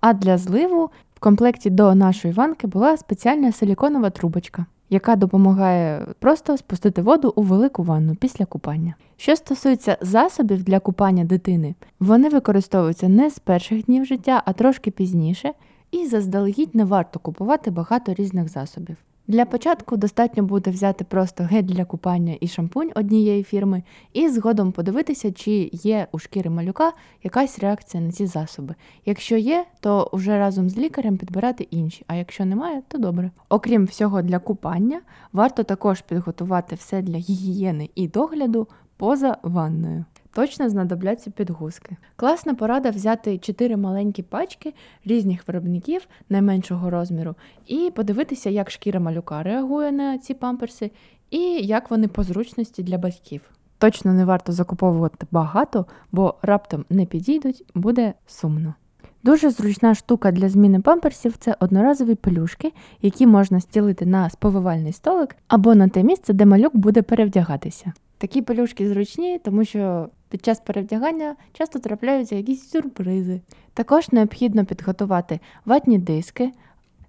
А 0.00 0.12
для 0.12 0.38
зливу 0.38 0.90
в 1.14 1.20
комплекті 1.20 1.70
до 1.70 1.94
нашої 1.94 2.34
ванки 2.34 2.66
була 2.66 2.96
спеціальна 2.96 3.52
силіконова 3.52 4.10
трубочка, 4.10 4.66
яка 4.90 5.16
допомагає 5.16 6.06
просто 6.18 6.56
спустити 6.56 7.02
воду 7.02 7.32
у 7.36 7.42
велику 7.42 7.82
ванну 7.82 8.14
після 8.14 8.44
купання. 8.44 8.94
Що 9.16 9.36
стосується 9.36 9.98
засобів 10.00 10.62
для 10.62 10.80
купання 10.80 11.24
дитини, 11.24 11.74
вони 12.00 12.28
використовуються 12.28 13.08
не 13.08 13.30
з 13.30 13.38
перших 13.38 13.84
днів 13.84 14.04
життя, 14.04 14.42
а 14.44 14.52
трошки 14.52 14.90
пізніше, 14.90 15.52
і 15.90 16.06
заздалегідь 16.06 16.74
не 16.74 16.84
варто 16.84 17.18
купувати 17.18 17.70
багато 17.70 18.14
різних 18.14 18.48
засобів. 18.48 18.96
Для 19.26 19.44
початку 19.44 19.96
достатньо 19.96 20.42
буде 20.42 20.70
взяти 20.70 21.04
просто 21.04 21.44
гель 21.44 21.62
для 21.62 21.84
купання 21.84 22.36
і 22.40 22.48
шампунь 22.48 22.90
однієї 22.94 23.42
фірми, 23.42 23.82
і 24.12 24.28
згодом 24.28 24.72
подивитися, 24.72 25.32
чи 25.32 25.70
є 25.72 26.06
у 26.12 26.18
шкіри 26.18 26.50
малюка 26.50 26.92
якась 27.22 27.58
реакція 27.58 28.02
на 28.02 28.12
ці 28.12 28.26
засоби. 28.26 28.74
Якщо 29.06 29.36
є, 29.36 29.64
то 29.80 30.10
вже 30.12 30.38
разом 30.38 30.70
з 30.70 30.78
лікарем 30.78 31.16
підбирати 31.16 31.68
інші, 31.70 32.04
а 32.06 32.14
якщо 32.14 32.44
немає, 32.44 32.82
то 32.88 32.98
добре. 32.98 33.30
Окрім 33.48 33.84
всього 33.84 34.22
для 34.22 34.38
купання, 34.38 35.00
варто 35.32 35.62
також 35.62 36.00
підготувати 36.00 36.74
все 36.74 37.02
для 37.02 37.18
гігієни 37.18 37.90
і 37.94 38.08
догляду 38.08 38.68
поза 38.96 39.36
ванною 39.42 40.04
точно 40.34 40.68
знадобляться 40.68 41.30
підгузки. 41.30 41.96
Класна 42.16 42.54
порада 42.54 42.90
взяти 42.90 43.38
4 43.38 43.76
маленькі 43.76 44.22
пачки 44.22 44.74
різних 45.04 45.48
виробників 45.48 46.08
найменшого 46.28 46.90
розміру 46.90 47.34
і 47.66 47.92
подивитися, 47.94 48.50
як 48.50 48.70
шкіра 48.70 49.00
малюка 49.00 49.42
реагує 49.42 49.92
на 49.92 50.18
ці 50.18 50.34
памперси, 50.34 50.90
і 51.30 51.38
як 51.66 51.90
вони 51.90 52.08
по 52.08 52.22
зручності 52.22 52.82
для 52.82 52.98
батьків. 52.98 53.50
Точно 53.78 54.12
не 54.12 54.24
варто 54.24 54.52
закуповувати 54.52 55.26
багато, 55.30 55.86
бо 56.12 56.34
раптом 56.42 56.84
не 56.90 57.06
підійдуть, 57.06 57.64
буде 57.74 58.14
сумно. 58.26 58.74
Дуже 59.22 59.50
зручна 59.50 59.94
штука 59.94 60.30
для 60.32 60.48
зміни 60.48 60.80
памперсів 60.80 61.36
це 61.36 61.56
одноразові 61.60 62.14
пелюшки, 62.14 62.72
які 63.02 63.26
можна 63.26 63.60
стілити 63.60 64.06
на 64.06 64.30
сповивальний 64.30 64.92
столик 64.92 65.36
або 65.48 65.74
на 65.74 65.88
те 65.88 66.02
місце, 66.02 66.32
де 66.32 66.46
малюк 66.46 66.76
буде 66.76 67.02
перевдягатися. 67.02 67.92
Такі 68.24 68.42
пелюшки 68.42 68.88
зручні, 68.88 69.38
тому 69.38 69.64
що 69.64 70.08
під 70.28 70.44
час 70.44 70.60
перевдягання 70.60 71.36
часто 71.52 71.78
трапляються 71.78 72.36
якісь 72.36 72.70
сюрпризи. 72.70 73.40
Також 73.74 74.12
необхідно 74.12 74.64
підготувати 74.64 75.40
ватні 75.64 75.98
диски 75.98 76.52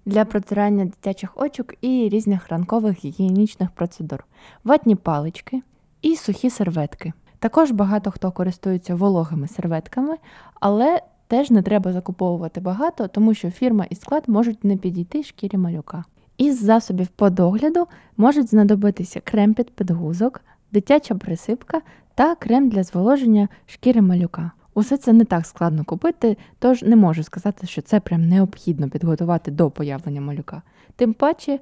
для 0.06 0.24
протирання 0.24 0.84
дитячих 0.84 1.32
очок 1.36 1.74
і 1.80 2.08
різних 2.08 2.48
ранкових 2.48 3.04
гігієнічних 3.04 3.70
процедур, 3.70 4.24
ватні 4.64 4.94
палички 4.96 5.62
і 6.02 6.16
сухі 6.16 6.50
серветки. 6.50 7.12
Також 7.38 7.70
багато 7.70 8.10
хто 8.10 8.32
користується 8.32 8.94
вологими 8.94 9.48
серветками, 9.48 10.16
але 10.60 11.02
теж 11.28 11.50
не 11.50 11.62
треба 11.62 11.92
закуповувати 11.92 12.60
багато, 12.60 13.08
тому 13.08 13.34
що 13.34 13.50
фірма 13.50 13.86
і 13.90 13.94
склад 13.94 14.24
можуть 14.26 14.64
не 14.64 14.76
підійти 14.76 15.22
шкірі 15.22 15.56
малюка. 15.56 16.04
Із 16.38 16.62
засобів 16.62 17.08
по 17.08 17.30
догляду 17.30 17.86
можуть 18.16 18.50
знадобитися 18.50 19.20
крем 19.20 19.54
під 19.54 19.70
підгузок, 19.70 20.40
дитяча 20.72 21.14
присипка 21.14 21.80
та 22.14 22.34
крем 22.34 22.68
для 22.68 22.82
зволоження 22.82 23.48
шкіри 23.66 24.00
малюка. 24.02 24.50
Усе 24.74 24.96
це 24.96 25.12
не 25.12 25.24
так 25.24 25.46
складно 25.46 25.84
купити, 25.84 26.36
тож 26.58 26.82
не 26.82 26.96
можу 26.96 27.22
сказати, 27.22 27.66
що 27.66 27.82
це 27.82 28.00
прям 28.00 28.28
необхідно 28.28 28.88
підготувати 28.88 29.50
до 29.50 29.70
появлення 29.70 30.20
малюка. 30.20 30.62
Тим 30.96 31.12
паче, 31.14 31.58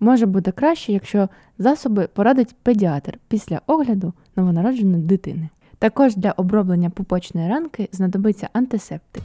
може 0.00 0.26
бути 0.26 0.52
краще, 0.52 0.92
якщо 0.92 1.28
засоби 1.58 2.08
порадить 2.14 2.56
педіатр 2.62 3.18
після 3.28 3.60
огляду 3.66 4.12
новонародженої 4.36 5.02
дитини. 5.02 5.48
Також 5.78 6.16
для 6.16 6.30
оброблення 6.30 6.90
пупочної 6.90 7.48
ранки 7.48 7.88
знадобиться 7.92 8.48
антисептик, 8.52 9.22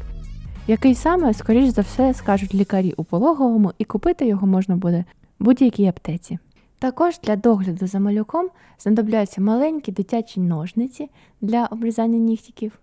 який 0.68 0.96
саме, 0.96 1.34
скоріш 1.34 1.70
за 1.70 1.82
все, 1.82 2.14
скажуть 2.14 2.54
лікарі 2.54 2.94
у 2.98 3.04
пологовому, 3.04 3.74
і 3.78 3.86
купити 3.86 4.28
його 4.28 4.48
можна 4.48 4.76
буде 4.76 5.06
в 5.40 5.44
будь-якій 5.44 5.86
аптеці. 5.86 6.40
Також 6.80 7.20
для 7.20 7.36
догляду 7.36 7.88
за 7.88 8.00
малюком 8.00 8.50
знадобляються 8.80 9.42
маленькі 9.42 9.92
дитячі 9.92 10.40
ножниці 10.40 11.10
для 11.42 11.66
обрізання 11.66 12.18
нігтиків, 12.18 12.80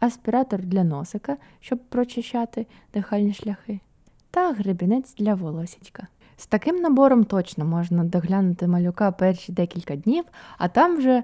аспіратор 0.00 0.62
для 0.62 0.84
носика, 0.84 1.36
щоб 1.60 1.78
прочищати 1.78 2.66
дихальні 2.94 3.34
шляхи, 3.34 3.80
та 4.30 4.52
гребінець 4.52 5.14
для 5.14 5.34
волосічка. 5.34 6.06
З 6.36 6.46
таким 6.46 6.76
набором 6.76 7.24
точно 7.24 7.64
можна 7.64 8.04
доглянути 8.04 8.66
малюка 8.66 9.12
перші 9.12 9.52
декілька 9.52 9.96
днів, 9.96 10.24
а 10.58 10.68
там 10.68 10.96
вже 10.96 11.22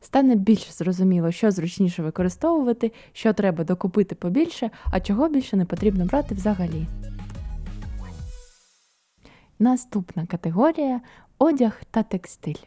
стане 0.00 0.34
більш 0.34 0.72
зрозуміло, 0.72 1.32
що 1.32 1.50
зручніше 1.50 2.02
використовувати, 2.02 2.92
що 3.12 3.32
треба 3.32 3.64
докупити 3.64 4.14
побільше, 4.14 4.70
а 4.92 5.00
чого 5.00 5.28
більше 5.28 5.56
не 5.56 5.64
потрібно 5.64 6.04
брати 6.04 6.34
взагалі. 6.34 6.86
Наступна 9.58 10.26
категорія 10.26 11.00
одяг 11.38 11.82
та 11.90 12.02
текстиль. 12.02 12.62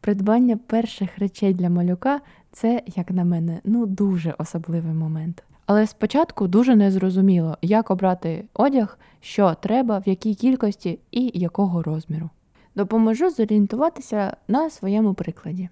Придбання 0.00 0.56
перших 0.56 1.18
речей 1.18 1.54
для 1.54 1.70
малюка 1.70 2.20
це, 2.52 2.82
як 2.96 3.10
на 3.10 3.24
мене, 3.24 3.60
ну 3.64 3.86
дуже 3.86 4.34
особливий 4.38 4.92
момент. 4.92 5.42
Але 5.66 5.86
спочатку 5.86 6.48
дуже 6.48 6.76
незрозуміло, 6.76 7.58
як 7.62 7.90
обрати 7.90 8.44
одяг, 8.54 8.98
що 9.20 9.54
треба, 9.60 9.98
в 9.98 10.08
якій 10.08 10.34
кількості 10.34 10.98
і 11.10 11.30
якого 11.34 11.82
розміру. 11.82 12.30
Допоможу 12.74 13.30
зорієнтуватися 13.30 14.36
на 14.48 14.70
своєму 14.70 15.14
прикладі. 15.14 15.68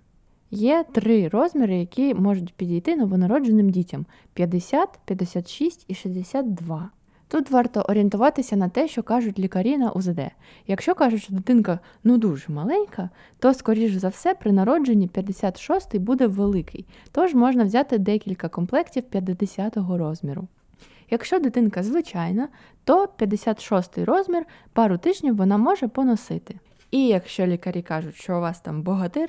Є 0.51 0.85
три 0.93 1.29
розміри, 1.29 1.77
які 1.77 2.15
можуть 2.15 2.55
підійти 2.55 2.97
новонародженим 2.97 3.71
дітям: 3.71 4.07
50, 4.35 4.89
56 5.05 5.85
і 5.89 5.95
62. 5.95 6.91
Тут 7.35 7.51
варто 7.51 7.81
орієнтуватися 7.81 8.57
на 8.57 8.69
те, 8.69 8.89
що 8.89 9.03
кажуть 9.03 9.39
лікарі 9.39 9.79
на 9.79 9.91
УЗД. 9.91 10.21
Якщо 10.67 10.95
кажуть, 10.95 11.23
що 11.23 11.35
дитинка 11.35 11.79
ну 12.05 12.19
дуже 12.19 12.53
маленька, 12.53 13.11
то, 13.39 13.55
скоріш 13.55 13.93
за 13.93 14.09
все, 14.09 14.35
при 14.35 14.53
народженні 14.53 15.09
56 15.09 15.97
буде 15.97 16.27
великий, 16.27 16.87
тож 17.13 17.35
можна 17.35 17.65
взяти 17.65 17.99
декілька 17.99 18.49
комплектів 18.49 19.05
50-го 19.13 19.99
розміру. 19.99 20.49
Якщо 21.11 21.39
дитинка 21.39 21.83
звичайна, 21.83 22.49
то 22.85 23.09
56 23.17 23.99
розмір 23.99 24.45
пару 24.73 24.99
тижнів 24.99 25.37
вона 25.37 25.57
може 25.57 25.89
поносити. 25.89 26.55
І 26.91 27.07
якщо 27.07 27.47
лікарі 27.47 27.83
кажуть, 27.83 28.17
що 28.17 28.37
у 28.37 28.41
вас 28.41 28.61
там 28.61 28.83
богатир, 28.83 29.29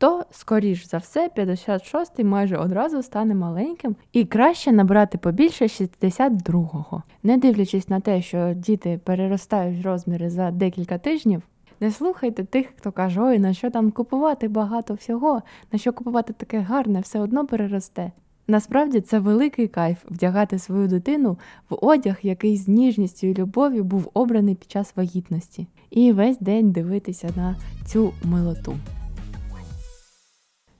то, 0.00 0.24
скоріш 0.30 0.88
за 0.88 0.98
все, 0.98 1.30
56-й 1.36 2.24
майже 2.24 2.56
одразу 2.56 3.02
стане 3.02 3.34
маленьким 3.34 3.96
і 4.12 4.24
краще 4.24 4.72
набрати 4.72 5.18
побільше 5.18 5.64
62-го. 5.64 7.02
Не 7.22 7.38
дивлячись 7.38 7.88
на 7.88 8.00
те, 8.00 8.22
що 8.22 8.52
діти 8.56 9.00
переростають 9.04 9.84
розміри 9.84 10.30
за 10.30 10.50
декілька 10.50 10.98
тижнів. 10.98 11.42
Не 11.80 11.90
слухайте 11.90 12.44
тих, 12.44 12.66
хто 12.76 12.92
каже, 12.92 13.20
ой, 13.20 13.38
на 13.38 13.54
що 13.54 13.70
там 13.70 13.90
купувати 13.90 14.48
багато 14.48 14.94
всього, 14.94 15.42
на 15.72 15.78
що 15.78 15.92
купувати 15.92 16.32
таке 16.32 16.58
гарне, 16.58 17.00
все 17.00 17.20
одно 17.20 17.46
переросте. 17.46 18.12
Насправді 18.48 19.00
це 19.00 19.18
великий 19.18 19.68
кайф 19.68 19.98
вдягати 20.10 20.58
свою 20.58 20.88
дитину 20.88 21.38
в 21.70 21.84
одяг, 21.84 22.16
який 22.22 22.56
з 22.56 22.68
ніжністю 22.68 23.26
і 23.26 23.34
любов'ю 23.34 23.84
був 23.84 24.10
обраний 24.14 24.54
під 24.54 24.70
час 24.70 24.92
вагітності, 24.96 25.66
і 25.90 26.12
весь 26.12 26.38
день 26.38 26.72
дивитися 26.72 27.28
на 27.36 27.56
цю 27.86 28.12
милоту. 28.24 28.76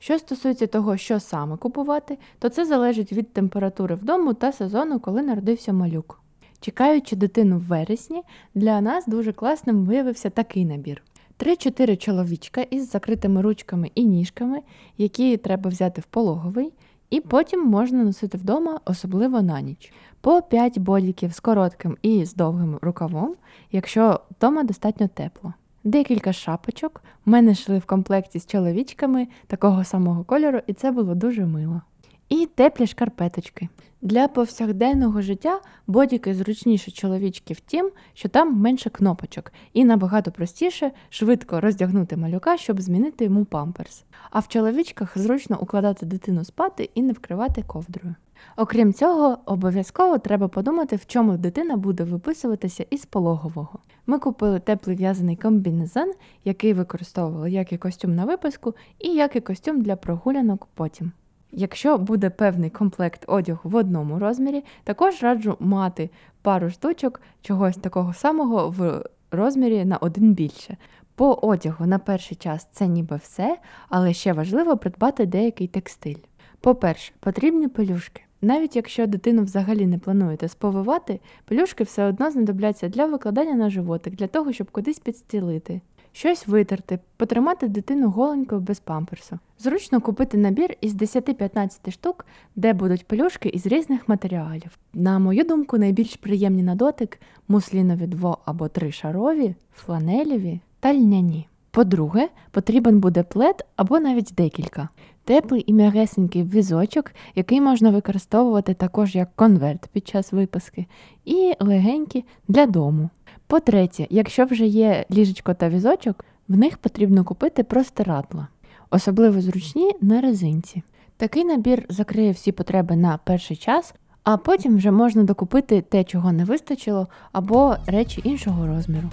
Що 0.03 0.19
стосується 0.19 0.67
того, 0.67 0.97
що 0.97 1.21
саме 1.21 1.57
купувати, 1.57 2.19
то 2.39 2.49
це 2.49 2.65
залежить 2.65 3.13
від 3.13 3.33
температури 3.33 3.95
вдому 3.95 4.35
та 4.35 4.53
сезону, 4.53 5.01
коли 5.01 5.23
народився 5.23 5.73
малюк. 5.73 6.21
Чекаючи 6.61 7.17
дитину 7.17 7.59
в 7.59 7.63
вересні, 7.63 8.23
для 8.55 8.81
нас 8.81 9.07
дуже 9.07 9.33
класним 9.33 9.85
виявився 9.85 10.31
такий 10.31 10.65
набір: 10.65 11.03
3-4 11.39 11.97
чоловічка 11.97 12.61
із 12.61 12.91
закритими 12.91 13.43
ручками 13.43 13.91
і 13.95 14.05
ніжками, 14.05 14.61
які 14.99 15.37
треба 15.37 15.71
взяти 15.71 16.01
в 16.01 16.05
пологовий, 16.05 16.73
і 17.11 17.21
потім 17.21 17.65
можна 17.65 18.05
носити 18.05 18.39
вдома, 18.39 18.81
особливо 18.85 19.43
на 19.43 19.61
ніч. 19.61 19.93
По 20.21 20.43
5 20.43 20.79
бодіків 20.79 21.33
з 21.35 21.41
коротким 21.41 21.97
і 22.03 22.25
з 22.25 22.35
довгим 22.35 22.79
рукавом, 22.83 23.35
якщо 23.73 24.21
вдома 24.31 24.63
достатньо 24.63 25.09
тепло. 25.09 25.55
Декілька 25.85 26.33
шапочок 26.33 27.03
в 27.27 27.31
мене 27.31 27.53
йшли 27.53 27.79
в 27.79 27.85
комплекті 27.85 28.38
з 28.38 28.47
чоловічками 28.47 29.29
такого 29.47 29.85
самого 29.85 30.25
кольору, 30.25 30.61
і 30.66 30.73
це 30.73 30.90
було 30.90 31.14
дуже 31.14 31.47
мило. 31.47 31.83
І 32.31 32.47
теплі 32.47 32.87
шкарпеточки. 32.87 33.69
Для 34.03 34.29
повсякденного 34.29 35.23
життя 35.23 35.61
бодіки 35.87 36.35
зручніше 36.35 36.90
чоловічки 36.90 37.55
тім, 37.66 37.90
що 38.14 38.29
там 38.29 38.57
менше 38.57 38.90
кнопочок, 38.90 39.53
і 39.73 39.85
набагато 39.85 40.31
простіше 40.31 40.90
швидко 41.09 41.61
роздягнути 41.61 42.16
малюка, 42.16 42.57
щоб 42.57 42.81
змінити 42.81 43.25
йому 43.25 43.45
памперс. 43.45 44.05
А 44.31 44.38
в 44.38 44.49
чоловічках 44.49 45.19
зручно 45.19 45.59
укладати 45.61 46.07
дитину 46.07 46.45
спати 46.45 46.90
і 46.95 47.03
не 47.03 47.12
вкривати 47.12 47.62
ковдрою. 47.62 48.14
Окрім 48.57 48.93
цього, 48.93 49.38
обов'язково 49.47 50.19
треба 50.19 50.49
подумати, 50.49 50.97
в 50.97 51.07
чому 51.07 51.37
дитина 51.37 51.77
буде 51.77 52.05
виписуватися 52.05 52.87
із 52.90 53.05
пологового. 53.05 53.79
Ми 54.07 54.19
купили 54.19 54.61
теплий 54.61 54.97
в'язаний 54.97 55.37
комбінезон, 55.37 56.12
який 56.45 56.73
використовували 56.73 57.51
як 57.51 57.73
і 57.73 57.79
костюм 57.79 58.14
на 58.14 58.25
виписку, 58.25 58.75
і 58.99 59.09
як 59.09 59.37
і 59.37 59.40
костюм 59.40 59.83
для 59.83 59.97
прогулянок 59.97 60.69
потім. 60.75 61.12
Якщо 61.53 61.99
буде 61.99 62.31
певний 62.31 62.71
комплект 62.71 63.25
одягу 63.27 63.61
в 63.71 63.75
одному 63.75 64.19
розмірі, 64.19 64.65
також 64.85 65.23
раджу 65.23 65.57
мати 65.61 66.11
пару 66.43 66.71
штучок 66.71 67.21
чогось 67.43 67.77
такого 67.77 68.15
самого 68.15 68.71
в 68.71 69.05
розмірі 69.31 69.85
на 69.85 69.97
один 69.97 70.35
більше. 70.35 70.77
По 71.15 71.33
одягу 71.33 71.87
на 71.87 71.99
перший 71.99 72.37
час 72.37 72.69
це 72.73 72.87
ніби 72.87 73.17
все, 73.17 73.59
але 73.89 74.13
ще 74.13 74.33
важливо 74.33 74.77
придбати 74.77 75.27
деякий 75.27 75.67
текстиль. 75.67 76.17
По-перше, 76.61 77.13
потрібні 77.21 77.69
пелюшки. 77.69 78.23
Навіть 78.43 78.77
якщо 78.77 79.07
дитину 79.07 79.43
взагалі 79.43 79.87
не 79.87 79.99
плануєте 79.99 80.49
сповивати, 80.49 81.21
пелюшки 81.45 81.85
все 81.85 82.05
одно 82.05 82.31
знадобляться 82.31 82.89
для 82.89 83.07
викладання 83.07 83.55
на 83.55 83.71
животик, 83.71 84.15
для 84.15 84.27
того, 84.27 84.53
щоб 84.53 84.71
кудись 84.71 84.99
підстілити, 84.99 85.81
щось 86.12 86.46
витерти, 86.46 86.99
потримати 87.16 87.68
дитину 87.68 88.11
голенькою 88.11 88.61
без 88.61 88.81
памперсу. 88.81 89.38
Зручно 89.59 90.01
купити 90.01 90.38
набір 90.38 90.77
із 90.81 90.94
10-15 90.94 91.90
штук, 91.90 92.27
де 92.57 92.73
будуть 92.73 93.07
пелюшки 93.07 93.49
із 93.49 93.66
різних 93.66 94.09
матеріалів. 94.09 94.79
На 94.94 95.18
мою 95.18 95.44
думку, 95.44 95.79
найбільш 95.79 96.16
приємні 96.16 96.62
на 96.62 96.75
дотик 96.75 97.20
муслінові 97.49 98.07
дво 98.07 98.38
або 98.44 98.68
тришарові, 98.68 99.55
фланелеві 99.75 100.61
та 100.81 100.94
льняні. 100.94 101.46
По-друге, 101.70 102.29
потрібен 102.51 103.01
буде 103.01 103.23
плед 103.23 103.66
або 103.77 104.01
навіть 104.01 104.35
декілька. 104.37 104.88
Теплий 105.25 105.64
і 105.66 105.73
м'ягесенький 105.73 106.42
візочок, 106.42 107.12
який 107.35 107.61
можна 107.61 107.90
використовувати 107.90 108.75
також 108.75 109.14
як 109.14 109.37
конверт 109.37 109.88
під 109.92 110.09
час 110.09 110.33
виписки, 110.33 110.87
і 111.25 111.53
легенькі 111.61 112.25
для 112.49 112.66
дому. 112.66 113.11
По-третє, 113.51 114.07
якщо 114.11 114.45
вже 114.45 114.67
є 114.67 115.05
ліжечко 115.11 115.55
та 115.55 115.69
візочок, 115.69 116.25
в 116.49 116.57
них 116.57 116.79
потрібно 116.79 117.25
купити 117.25 117.65
простирадла, 117.65 118.49
особливо 118.91 119.41
зручні 119.41 119.93
на 120.01 120.21
резинці. 120.21 120.83
Такий 121.17 121.45
набір 121.45 121.87
закриє 121.89 122.33
всі 122.33 122.53
потреби 122.53 122.97
на 122.97 123.19
перший 123.25 123.57
час, 123.57 123.95
а 124.25 124.37
потім 124.37 124.77
вже 124.77 124.91
можна 124.91 125.23
докупити 125.23 125.81
те, 125.81 126.05
чого 126.05 126.33
не 126.33 126.45
вистачило, 126.45 127.09
або 127.33 127.77
речі 127.87 128.21
іншого 128.25 128.67
розміру. 128.67 129.11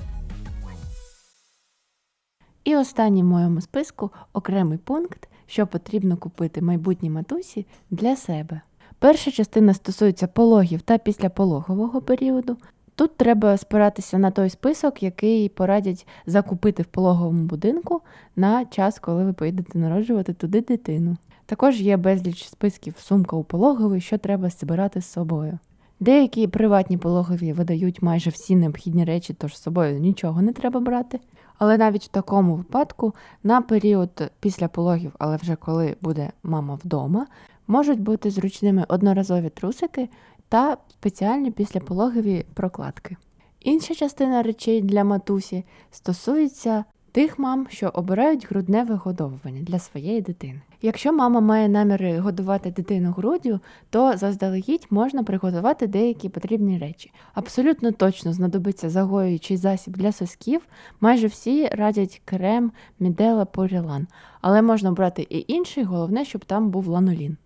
І 2.63 2.76
останній 2.76 3.23
в 3.23 3.26
моєму 3.26 3.62
списку 3.62 4.12
окремий 4.34 4.78
пункт, 4.78 5.30
що 5.45 5.67
потрібно 5.67 6.17
купити 6.17 6.62
майбутній 6.62 7.10
матусі 7.10 7.65
для 7.91 8.15
себе. 8.15 8.62
Перша 9.00 9.32
частина 9.32 9.73
стосується 9.73 10.28
пологів 10.28 10.82
та 10.82 10.97
післяпологового 10.97 12.02
періоду. 12.02 12.58
Тут 12.97 13.17
треба 13.17 13.57
спиратися 13.57 14.17
на 14.17 14.31
той 14.31 14.49
список, 14.49 15.03
який 15.03 15.49
порадять 15.49 16.07
закупити 16.25 16.83
в 16.83 16.86
пологовому 16.86 17.43
будинку 17.43 18.01
на 18.36 18.65
час, 18.65 18.99
коли 18.99 19.25
ви 19.25 19.33
поїдете 19.33 19.79
народжувати 19.79 20.33
туди 20.33 20.62
дитину. 20.62 21.17
Також 21.45 21.81
є 21.81 21.97
безліч 21.97 22.47
списків 22.47 22.95
сумка 22.97 23.36
у 23.36 23.43
пологовий, 23.43 24.01
що 24.01 24.17
треба 24.17 24.49
збирати 24.49 25.01
з 25.01 25.12
собою. 25.12 25.60
Деякі 25.99 26.47
приватні 26.47 26.97
пологові 26.97 27.53
видають 27.53 28.01
майже 28.01 28.29
всі 28.29 28.55
необхідні 28.55 29.05
речі, 29.05 29.33
тож 29.33 29.57
з 29.57 29.62
собою 29.62 29.99
нічого 29.99 30.41
не 30.41 30.53
треба 30.53 30.79
брати. 30.79 31.19
Але 31.57 31.77
навіть 31.77 32.03
в 32.03 32.07
такому 32.07 32.55
випадку, 32.55 33.13
на 33.43 33.62
період 33.62 34.31
після 34.39 34.67
пологів, 34.67 35.12
але 35.19 35.38
вже 35.38 35.55
коли 35.55 35.95
буде 36.01 36.31
мама 36.43 36.79
вдома, 36.83 37.27
можуть 37.67 38.01
бути 38.01 38.31
зручними 38.31 38.86
одноразові 38.88 39.49
трусики 39.49 40.10
та 40.49 40.77
спеціальні 40.89 41.51
післяпологові 41.51 42.45
прокладки. 42.53 43.17
Інша 43.60 43.95
частина 43.95 44.43
речей 44.43 44.81
для 44.81 45.03
матусі 45.03 45.63
стосується 45.91 46.86
тих 47.12 47.39
мам, 47.39 47.67
що 47.69 47.91
обирають 47.93 48.49
грудне 48.49 48.83
вигодовування 48.83 49.62
для 49.62 49.79
своєї 49.79 50.21
дитини. 50.21 50.62
Якщо 50.81 51.13
мама 51.13 51.39
має 51.39 51.69
наміри 51.69 52.19
годувати 52.19 52.71
дитину 52.71 53.12
груддю, 53.12 53.60
то 53.89 54.17
заздалегідь 54.17 54.88
можна 54.89 55.23
приготувати 55.23 55.88
деякі 55.88 56.29
потрібні 56.29 56.77
речі. 56.77 57.12
Абсолютно 57.33 57.91
точно 57.91 58.33
знадобиться 58.33 58.89
загоюючий 58.89 59.57
засіб 59.57 59.97
для 59.97 60.12
сосків. 60.12 60.62
Майже 61.01 61.27
всі 61.27 61.67
радять 61.67 62.21
крем, 62.25 62.71
мідела, 62.99 63.45
порілан, 63.45 64.07
але 64.41 64.62
можна 64.62 64.91
брати 64.91 65.27
і 65.29 65.45
інший, 65.47 65.83
головне, 65.83 66.25
щоб 66.25 66.45
там 66.45 66.69
був 66.69 66.88
ланолін. 66.88 67.38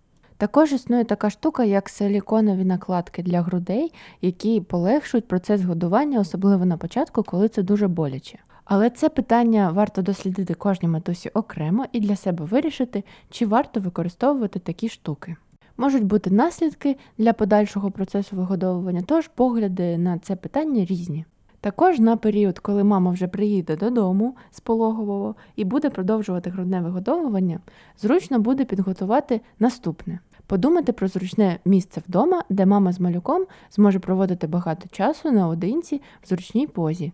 Також 0.41 0.73
існує 0.73 1.03
така 1.03 1.29
штука, 1.29 1.63
як 1.63 1.89
силіконові 1.89 2.65
накладки 2.65 3.23
для 3.23 3.41
грудей, 3.41 3.93
які 4.21 4.61
полегшують 4.61 5.27
процес 5.27 5.61
годування, 5.61 6.19
особливо 6.19 6.65
на 6.65 6.77
початку, 6.77 7.23
коли 7.23 7.49
це 7.49 7.63
дуже 7.63 7.87
боляче. 7.87 8.39
Але 8.65 8.89
це 8.89 9.09
питання 9.09 9.71
варто 9.71 10.01
дослідити 10.01 10.53
кожній 10.53 10.87
матусі 10.87 11.29
окремо 11.29 11.85
і 11.91 11.99
для 11.99 12.15
себе 12.15 12.45
вирішити, 12.45 13.03
чи 13.29 13.45
варто 13.45 13.79
використовувати 13.79 14.59
такі 14.59 14.89
штуки. 14.89 15.35
Можуть 15.77 16.03
бути 16.03 16.29
наслідки 16.29 16.97
для 17.17 17.33
подальшого 17.33 17.91
процесу 17.91 18.35
вигодовування, 18.35 19.03
тож 19.05 19.27
погляди 19.27 19.97
на 19.97 20.19
це 20.19 20.35
питання 20.35 20.85
різні. 20.85 21.25
Також 21.61 21.99
на 21.99 22.17
період, 22.17 22.59
коли 22.59 22.83
мама 22.83 23.11
вже 23.11 23.27
приїде 23.27 23.75
додому 23.75 24.35
з 24.51 24.59
пологового 24.59 25.35
і 25.55 25.63
буде 25.63 25.89
продовжувати 25.89 26.49
грудне 26.49 26.81
вигодовування, 26.81 27.59
зручно 27.97 28.39
буде 28.39 28.65
підготувати 28.65 29.41
наступне. 29.59 30.19
Подумати 30.51 30.91
про 30.91 31.07
зручне 31.07 31.59
місце 31.65 32.01
вдома, 32.07 32.43
де 32.49 32.65
мама 32.65 32.93
з 32.93 32.99
малюком 32.99 33.45
зможе 33.71 33.99
проводити 33.99 34.47
багато 34.47 34.89
часу 34.91 35.31
наодинці 35.31 36.01
в 36.23 36.27
зручній 36.27 36.67
позі. 36.67 37.11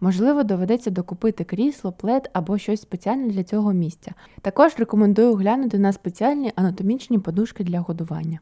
Можливо, 0.00 0.42
доведеться 0.42 0.90
докупити 0.90 1.44
крісло, 1.44 1.92
плед 1.92 2.30
або 2.32 2.58
щось 2.58 2.80
спеціальне 2.80 3.28
для 3.28 3.44
цього 3.44 3.72
місця. 3.72 4.12
Також 4.40 4.74
рекомендую 4.78 5.34
глянути 5.34 5.78
на 5.78 5.92
спеціальні 5.92 6.52
анатомічні 6.56 7.18
подушки 7.18 7.64
для 7.64 7.80
годування. 7.80 8.40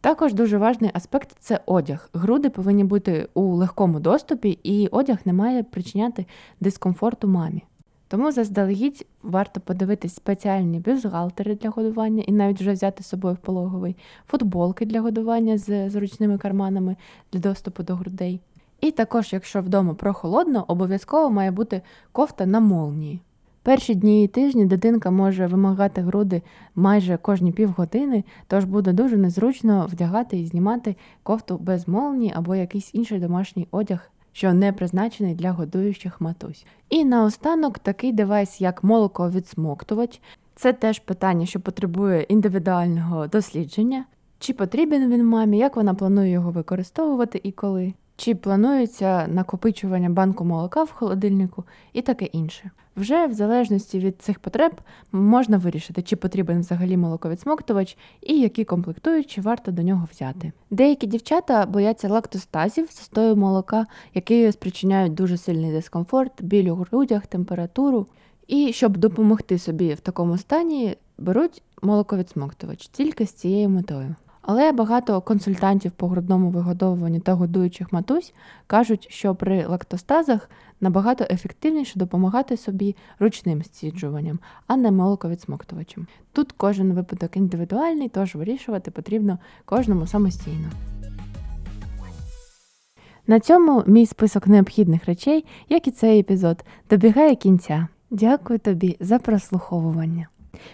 Також 0.00 0.34
дуже 0.34 0.58
важний 0.58 0.90
аспект 0.94 1.36
це 1.40 1.60
одяг. 1.66 2.10
Груди 2.12 2.50
повинні 2.50 2.84
бути 2.84 3.28
у 3.34 3.42
легкому 3.42 4.00
доступі, 4.00 4.58
і 4.62 4.88
одяг 4.88 5.18
не 5.24 5.32
має 5.32 5.62
причиняти 5.62 6.26
дискомфорту 6.60 7.28
мамі. 7.28 7.62
Тому 8.12 8.32
заздалегідь 8.32 9.06
варто 9.22 9.60
подивитись 9.60 10.14
спеціальні 10.14 10.80
бюстгальтери 10.80 11.54
для 11.54 11.70
годування 11.70 12.22
і 12.26 12.32
навіть 12.32 12.60
вже 12.60 12.72
взяти 12.72 13.02
з 13.02 13.06
собою 13.06 13.34
в 13.34 13.38
пологовий, 13.38 13.96
футболки 14.26 14.86
для 14.86 15.00
годування 15.00 15.58
з 15.58 15.90
зручними 15.90 16.38
карманами 16.38 16.96
для 17.32 17.40
доступу 17.40 17.82
до 17.82 17.94
грудей. 17.94 18.40
І 18.80 18.90
також, 18.90 19.32
якщо 19.32 19.60
вдома 19.60 19.94
прохолодно, 19.94 20.64
обов'язково 20.68 21.30
має 21.30 21.50
бути 21.50 21.82
кофта 22.12 22.46
на 22.46 22.60
молнії. 22.60 23.20
Перші 23.62 23.94
дні 23.94 24.24
і 24.24 24.28
тижні 24.28 24.66
дитинка 24.66 25.10
може 25.10 25.46
вимагати 25.46 26.00
груди 26.00 26.42
майже 26.74 27.16
кожні 27.16 27.52
півгодини, 27.52 28.24
тож 28.46 28.64
буде 28.64 28.92
дуже 28.92 29.16
незручно 29.16 29.86
вдягати 29.92 30.38
і 30.38 30.46
знімати 30.46 30.96
кофту 31.22 31.58
без 31.58 31.88
молнії 31.88 32.32
або 32.36 32.54
якийсь 32.54 32.90
інший 32.94 33.18
домашній 33.18 33.68
одяг, 33.70 34.11
що 34.32 34.52
не 34.52 34.72
призначений 34.72 35.34
для 35.34 35.52
годуючих 35.52 36.20
матусь. 36.20 36.66
І 36.90 37.04
наостанок 37.04 37.78
такий 37.78 38.12
девайс, 38.12 38.60
як 38.60 38.84
молоковідсмоктувач. 38.84 40.20
Це 40.54 40.72
теж 40.72 40.98
питання, 40.98 41.46
що 41.46 41.60
потребує 41.60 42.22
індивідуального 42.22 43.26
дослідження. 43.26 44.04
Чи 44.38 44.52
потрібен 44.52 45.10
він 45.10 45.26
мамі, 45.26 45.58
як 45.58 45.76
вона 45.76 45.94
планує 45.94 46.30
його 46.30 46.50
використовувати 46.50 47.40
і 47.42 47.52
коли. 47.52 47.94
Чи 48.16 48.34
планується 48.34 49.26
накопичування 49.26 50.10
банку 50.10 50.44
молока 50.44 50.84
в 50.84 50.90
холодильнику 50.90 51.64
і 51.92 52.02
таке 52.02 52.24
інше. 52.24 52.70
Вже 52.96 53.26
в 53.26 53.32
залежності 53.32 53.98
від 53.98 54.22
цих 54.22 54.38
потреб 54.38 54.72
можна 55.12 55.58
вирішити, 55.58 56.02
чи 56.02 56.16
потрібен 56.16 56.60
взагалі 56.60 56.96
молоковідсмоктувач 56.96 57.96
і 58.20 58.40
які 58.40 58.64
комплектуючі 58.64 59.40
варто 59.40 59.70
до 59.70 59.82
нього 59.82 60.08
взяти. 60.12 60.52
Деякі 60.70 61.06
дівчата 61.06 61.66
бояться 61.66 62.08
лактостазів, 62.08 62.86
застою 62.86 63.36
молока, 63.36 63.86
які 64.14 64.52
спричиняють 64.52 65.14
дуже 65.14 65.36
сильний 65.36 65.72
дискомфорт, 65.72 66.42
біль 66.42 66.68
у 66.68 66.74
грудях, 66.74 67.26
температуру. 67.26 68.06
І 68.46 68.72
щоб 68.72 68.96
допомогти 68.96 69.58
собі 69.58 69.94
в 69.94 70.00
такому 70.00 70.38
стані, 70.38 70.96
беруть 71.18 71.62
молоковідсмоктувач 71.82 72.88
тільки 72.88 73.26
з 73.26 73.32
цією 73.32 73.68
метою. 73.68 74.14
Але 74.42 74.72
багато 74.72 75.20
консультантів 75.20 75.92
по 75.92 76.08
грудному 76.08 76.50
вигодовуванню 76.50 77.20
та 77.20 77.32
годуючих 77.34 77.92
матусь 77.92 78.34
кажуть, 78.66 79.06
що 79.10 79.34
при 79.34 79.66
лактостазах 79.66 80.50
набагато 80.80 81.26
ефективніше 81.30 81.98
допомагати 81.98 82.56
собі 82.56 82.96
ручним 83.18 83.62
стіджуванням, 83.62 84.38
а 84.66 84.76
не 84.76 84.90
молоковідсмоктувачем. 84.90 86.06
Тут 86.32 86.52
кожен 86.52 86.92
випадок 86.92 87.36
індивідуальний, 87.36 88.08
тож 88.08 88.34
вирішувати 88.34 88.90
потрібно 88.90 89.38
кожному 89.64 90.06
самостійно. 90.06 90.70
На 93.26 93.40
цьому 93.40 93.84
мій 93.86 94.06
список 94.06 94.46
необхідних 94.46 95.04
речей, 95.04 95.44
як 95.68 95.88
і 95.88 95.90
цей 95.90 96.20
епізод, 96.20 96.64
добігає 96.90 97.34
кінця. 97.34 97.88
Дякую 98.10 98.58
тобі 98.58 98.96
за 99.00 99.18
прослуховування. 99.18 100.28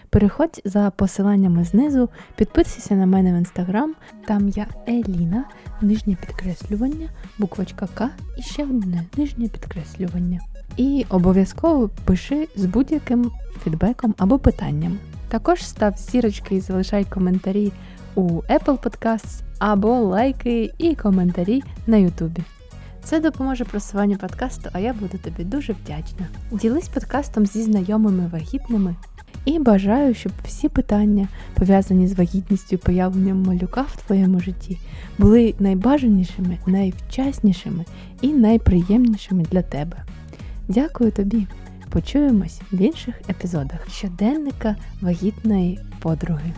Переходь 0.09 0.61
за 0.65 0.89
посиланнями 0.89 1.63
знизу, 1.63 2.09
підписуйся 2.35 2.95
на 2.95 3.05
мене 3.05 3.33
в 3.33 3.35
інстаграм, 3.35 3.95
там 4.27 4.49
я 4.49 4.67
Еліна, 4.87 5.45
нижнє 5.81 6.15
підкреслювання, 6.15 7.09
буквочка 7.37 7.87
К 7.93 8.09
і 8.37 8.41
ще 8.41 8.63
одне 8.63 9.05
нижнє 9.17 9.47
підкреслювання. 9.47 10.39
І 10.77 11.05
обов'язково 11.09 11.89
пиши 12.05 12.47
з 12.55 12.65
будь-яким 12.65 13.31
фідбеком 13.63 14.15
або 14.17 14.39
питанням. 14.39 14.97
Також 15.27 15.65
став 15.65 15.97
зірочки 15.97 16.55
і 16.55 16.59
залишай 16.59 17.05
коментарі 17.05 17.71
у 18.15 18.21
Apple 18.29 18.77
Podcasts 18.77 19.41
або 19.59 19.99
лайки 19.99 20.71
і 20.77 20.95
коментарі 20.95 21.63
на 21.87 21.97
YouTube. 21.97 22.39
Це 23.03 23.19
допоможе 23.19 23.65
просуванню 23.65 24.17
подкасту, 24.17 24.69
а 24.73 24.79
я 24.79 24.93
буду 24.93 25.17
тобі 25.17 25.43
дуже 25.43 25.73
вдячна. 25.73 26.27
Ділись 26.51 26.87
подкастом 26.87 27.45
зі 27.45 27.63
знайомими 27.63 28.27
вагітними 28.27 28.95
і 29.45 29.59
бажаю, 29.59 30.13
щоб 30.13 30.31
всі 30.45 30.69
питання, 30.69 31.27
пов'язані 31.55 32.07
з 32.07 32.13
вагітністю 32.13 32.75
і 32.75 32.77
появленням 32.77 33.43
малюка 33.43 33.81
в 33.81 34.01
твоєму 34.07 34.39
житті, 34.39 34.77
були 35.17 35.55
найбажанішими, 35.59 36.57
найвчаснішими 36.67 37.85
і 38.21 38.27
найприємнішими 38.27 39.45
для 39.51 39.61
тебе. 39.61 39.97
Дякую 40.67 41.11
тобі! 41.11 41.47
Почуємось 41.89 42.61
в 42.71 42.81
інших 42.81 43.15
епізодах 43.29 43.89
щоденника 43.89 44.75
вагітної 45.01 45.79
подруги. 45.99 46.53